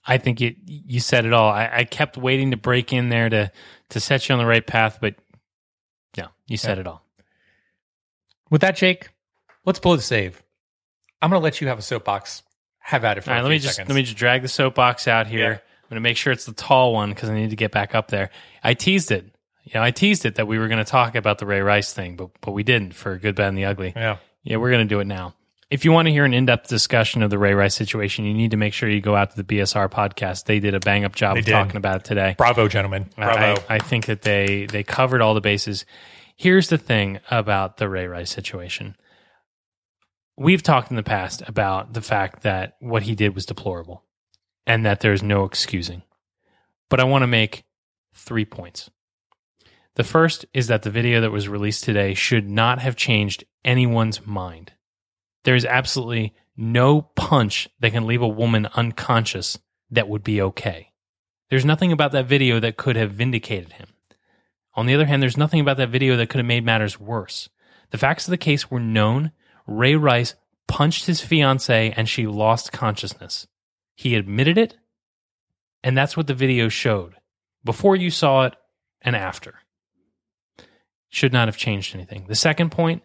[0.07, 1.51] I think it, you said it all.
[1.51, 3.53] I, I kept waiting to break in there to
[3.91, 5.17] to set you on the right path, but
[6.17, 7.05] no, you said it all.
[8.51, 9.11] With that, Jake,
[9.65, 10.43] let's blow the save.
[11.21, 12.43] I'm going to let you have a soapbox.
[12.79, 14.49] Have at it for All right, a let me just let me just drag the
[14.49, 15.39] soapbox out here.
[15.39, 15.51] Yeah.
[15.51, 17.95] I'm going to make sure it's the tall one because I need to get back
[17.95, 18.31] up there.
[18.65, 19.27] I teased it.
[19.65, 21.93] You know, I teased it that we were going to talk about the Ray Rice
[21.93, 23.93] thing, but but we didn't for good, bad, and the ugly.
[23.95, 24.17] Yeah.
[24.43, 25.35] Yeah, we're going to do it now.
[25.71, 28.51] If you want to hear an in-depth discussion of the Ray Rice situation, you need
[28.51, 30.45] to make sure you go out to the BSR podcast.
[30.47, 31.53] They did a bang-up job They of did.
[31.53, 32.35] talking about it today.
[32.37, 33.09] Bravo, gentlemen.
[33.17, 33.63] Bravo.
[33.69, 35.87] I, I think that they they covered all the bases.
[36.37, 38.97] Here's the thing about the Ray Rice situation.
[40.37, 44.05] We've talked in the past about the fact that what he did was deplorable
[44.67, 46.03] and that there's no excusing.
[46.89, 47.63] But I want to make
[48.15, 48.91] three points.
[49.95, 54.27] The first is that the video that was released today should not have changed anyone's
[54.27, 54.73] mind.
[55.45, 59.59] There is absolutely no punch that can leave a woman unconscious
[59.91, 60.93] that would be okay.
[61.49, 63.89] There's nothing about that video that could have vindicated him.
[64.75, 67.49] On the other hand, there's nothing about that video that could have made matters worse.
[67.91, 69.33] The facts of the case were known.
[69.67, 70.35] Ray Rice
[70.69, 73.49] punched his fiancee and she lost consciousness.
[73.97, 74.77] He admitted it,
[75.83, 77.17] and that's what the video showed
[77.65, 78.55] before you saw it
[79.03, 79.57] and after.
[81.09, 82.27] Should not have changed anything.
[82.29, 83.03] The second point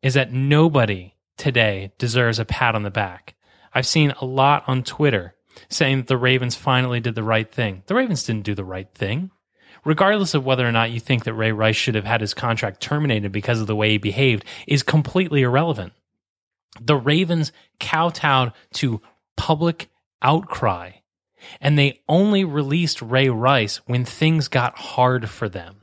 [0.00, 3.34] is that nobody today deserves a pat on the back.
[3.74, 5.34] I've seen a lot on Twitter
[5.68, 7.82] saying that the Ravens finally did the right thing.
[7.86, 9.32] The Ravens didn't do the right thing.
[9.84, 12.80] Regardless of whether or not you think that Ray Rice should have had his contract
[12.80, 15.92] terminated because of the way he behaved, is completely irrelevant.
[16.80, 19.02] The Ravens kowtowed to
[19.36, 19.90] public
[20.22, 20.92] outcry,
[21.60, 25.81] and they only released Ray Rice when things got hard for them.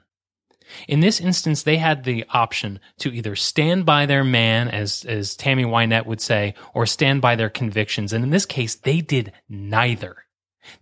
[0.87, 5.35] In this instance, they had the option to either stand by their man, as, as
[5.35, 8.13] Tammy Wynette would say, or stand by their convictions.
[8.13, 10.25] And in this case, they did neither.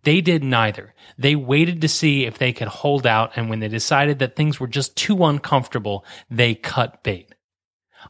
[0.04, 0.94] They did neither.
[1.18, 4.60] They waited to see if they could hold out, and when they decided that things
[4.60, 7.34] were just too uncomfortable, they cut bait.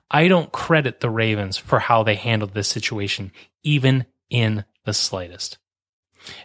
[0.09, 3.32] I don't credit the Ravens for how they handled this situation,
[3.63, 5.57] even in the slightest.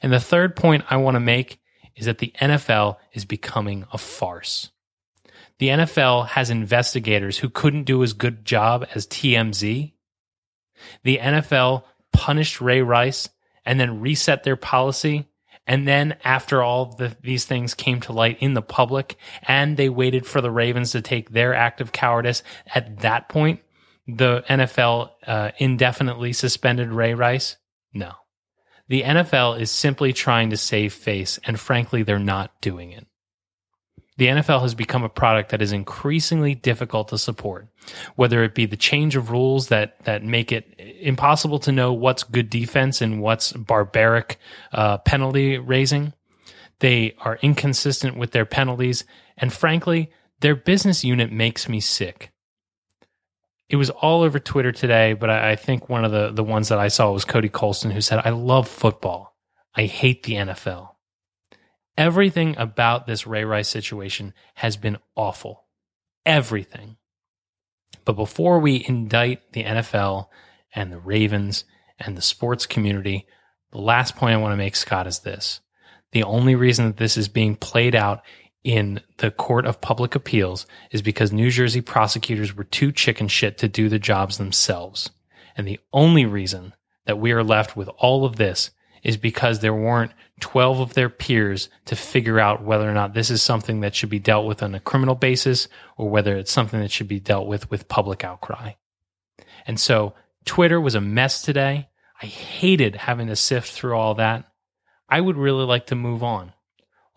[0.03, 1.61] And the third point I want to make
[1.97, 4.71] is that the NFL is becoming a farce.
[5.59, 9.93] The NFL has investigators who couldn't do as good a job as TMZ.
[11.05, 13.29] The NFL punished Ray Rice
[13.65, 15.29] and then reset their policy.
[15.67, 19.89] And then after all the, these things came to light in the public and they
[19.89, 22.43] waited for the Ravens to take their act of cowardice,
[22.75, 23.61] at that point,
[24.09, 27.57] the NFL uh, indefinitely suspended Ray Rice?
[27.95, 28.13] No.
[28.89, 33.07] The NFL is simply trying to save face, and frankly, they're not doing it.
[34.23, 37.67] The NFL has become a product that is increasingly difficult to support,
[38.15, 42.23] whether it be the change of rules that, that make it impossible to know what's
[42.23, 44.39] good defense and what's barbaric
[44.71, 46.13] uh, penalty raising.
[46.79, 49.03] They are inconsistent with their penalties,
[49.37, 52.31] and frankly, their business unit makes me sick.
[53.69, 56.69] It was all over Twitter today, but I, I think one of the, the ones
[56.69, 59.37] that I saw was Cody Colston, who said, I love football.
[59.75, 60.92] I hate the NFL.
[61.97, 65.65] Everything about this Ray Rice situation has been awful.
[66.25, 66.97] Everything.
[68.05, 70.29] But before we indict the NFL
[70.75, 71.65] and the Ravens
[71.99, 73.27] and the sports community,
[73.73, 75.61] the last point I want to make, Scott, is this.
[76.13, 78.23] The only reason that this is being played out
[78.65, 83.59] in the Court of Public Appeals is because New Jersey prosecutors were too chicken shit
[83.59, 85.11] to do the jobs themselves.
[85.57, 86.75] And the only reason
[87.07, 88.71] that we are left with all of this
[89.03, 93.31] is because there weren't 12 of their peers to figure out whether or not this
[93.31, 96.81] is something that should be dealt with on a criminal basis or whether it's something
[96.81, 98.73] that should be dealt with with public outcry.
[99.67, 100.15] And so
[100.45, 101.89] Twitter was a mess today.
[102.21, 104.51] I hated having to sift through all that.
[105.09, 106.53] I would really like to move on.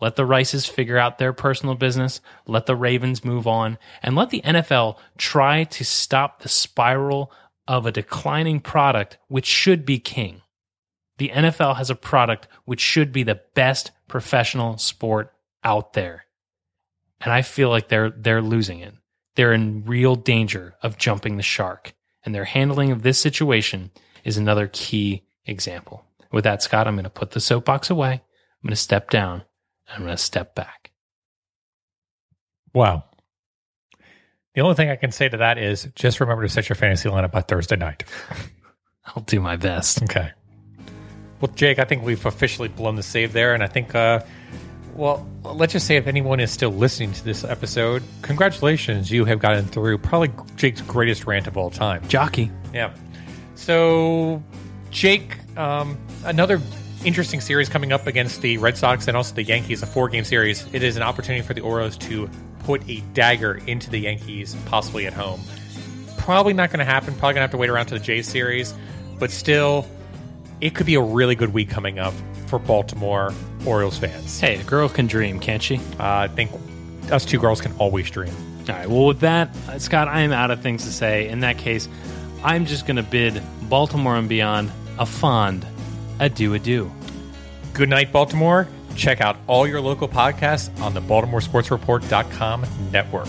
[0.00, 2.20] Let the Rices figure out their personal business.
[2.46, 7.32] Let the Ravens move on and let the NFL try to stop the spiral
[7.66, 10.42] of a declining product, which should be king.
[11.18, 15.32] The NFL has a product which should be the best professional sport
[15.64, 16.26] out there.
[17.20, 18.94] And I feel like they're, they're losing it.
[19.34, 21.94] They're in real danger of jumping the shark.
[22.24, 23.90] And their handling of this situation
[24.24, 26.04] is another key example.
[26.32, 28.12] With that, Scott, I'm going to put the soapbox away.
[28.12, 29.42] I'm going to step down.
[29.88, 30.90] I'm going to step back.
[32.74, 33.04] Wow.
[34.54, 37.08] The only thing I can say to that is just remember to set your fantasy
[37.08, 38.04] lineup by Thursday night.
[39.04, 40.02] I'll do my best.
[40.02, 40.32] Okay.
[41.40, 44.20] Well, Jake, I think we've officially blown the save there, and I think, uh,
[44.94, 49.38] well, let's just say if anyone is still listening to this episode, congratulations, you have
[49.38, 52.06] gotten through probably Jake's greatest rant of all time.
[52.08, 52.50] Jockey.
[52.72, 52.94] Yeah.
[53.54, 54.42] So,
[54.90, 56.60] Jake, um, another
[57.04, 60.24] interesting series coming up against the Red Sox and also the Yankees, a four game
[60.24, 60.66] series.
[60.72, 62.28] It is an opportunity for the Orioles to
[62.60, 65.40] put a dagger into the Yankees, possibly at home.
[66.18, 67.14] Probably not going to happen.
[67.14, 68.74] Probably going to have to wait around to the Jays series,
[69.18, 69.86] but still,
[70.60, 72.14] it could be a really good week coming up
[72.46, 73.32] for Baltimore
[73.64, 74.40] Orioles fans.
[74.40, 75.76] Hey, a girl can dream, can't she?
[75.76, 76.50] Uh, I think
[77.10, 78.34] us two girls can always dream.
[78.68, 78.88] All right.
[78.88, 81.28] Well, with that, uh, Scott, I am out of things to say.
[81.28, 81.88] In that case,
[82.42, 85.66] I'm just going to bid Baltimore and beyond a fond
[86.18, 86.90] adieu, adieu.
[87.72, 88.68] Good night, Baltimore.
[88.96, 93.28] Check out all your local podcasts on the BaltimoreSportsReport.com network.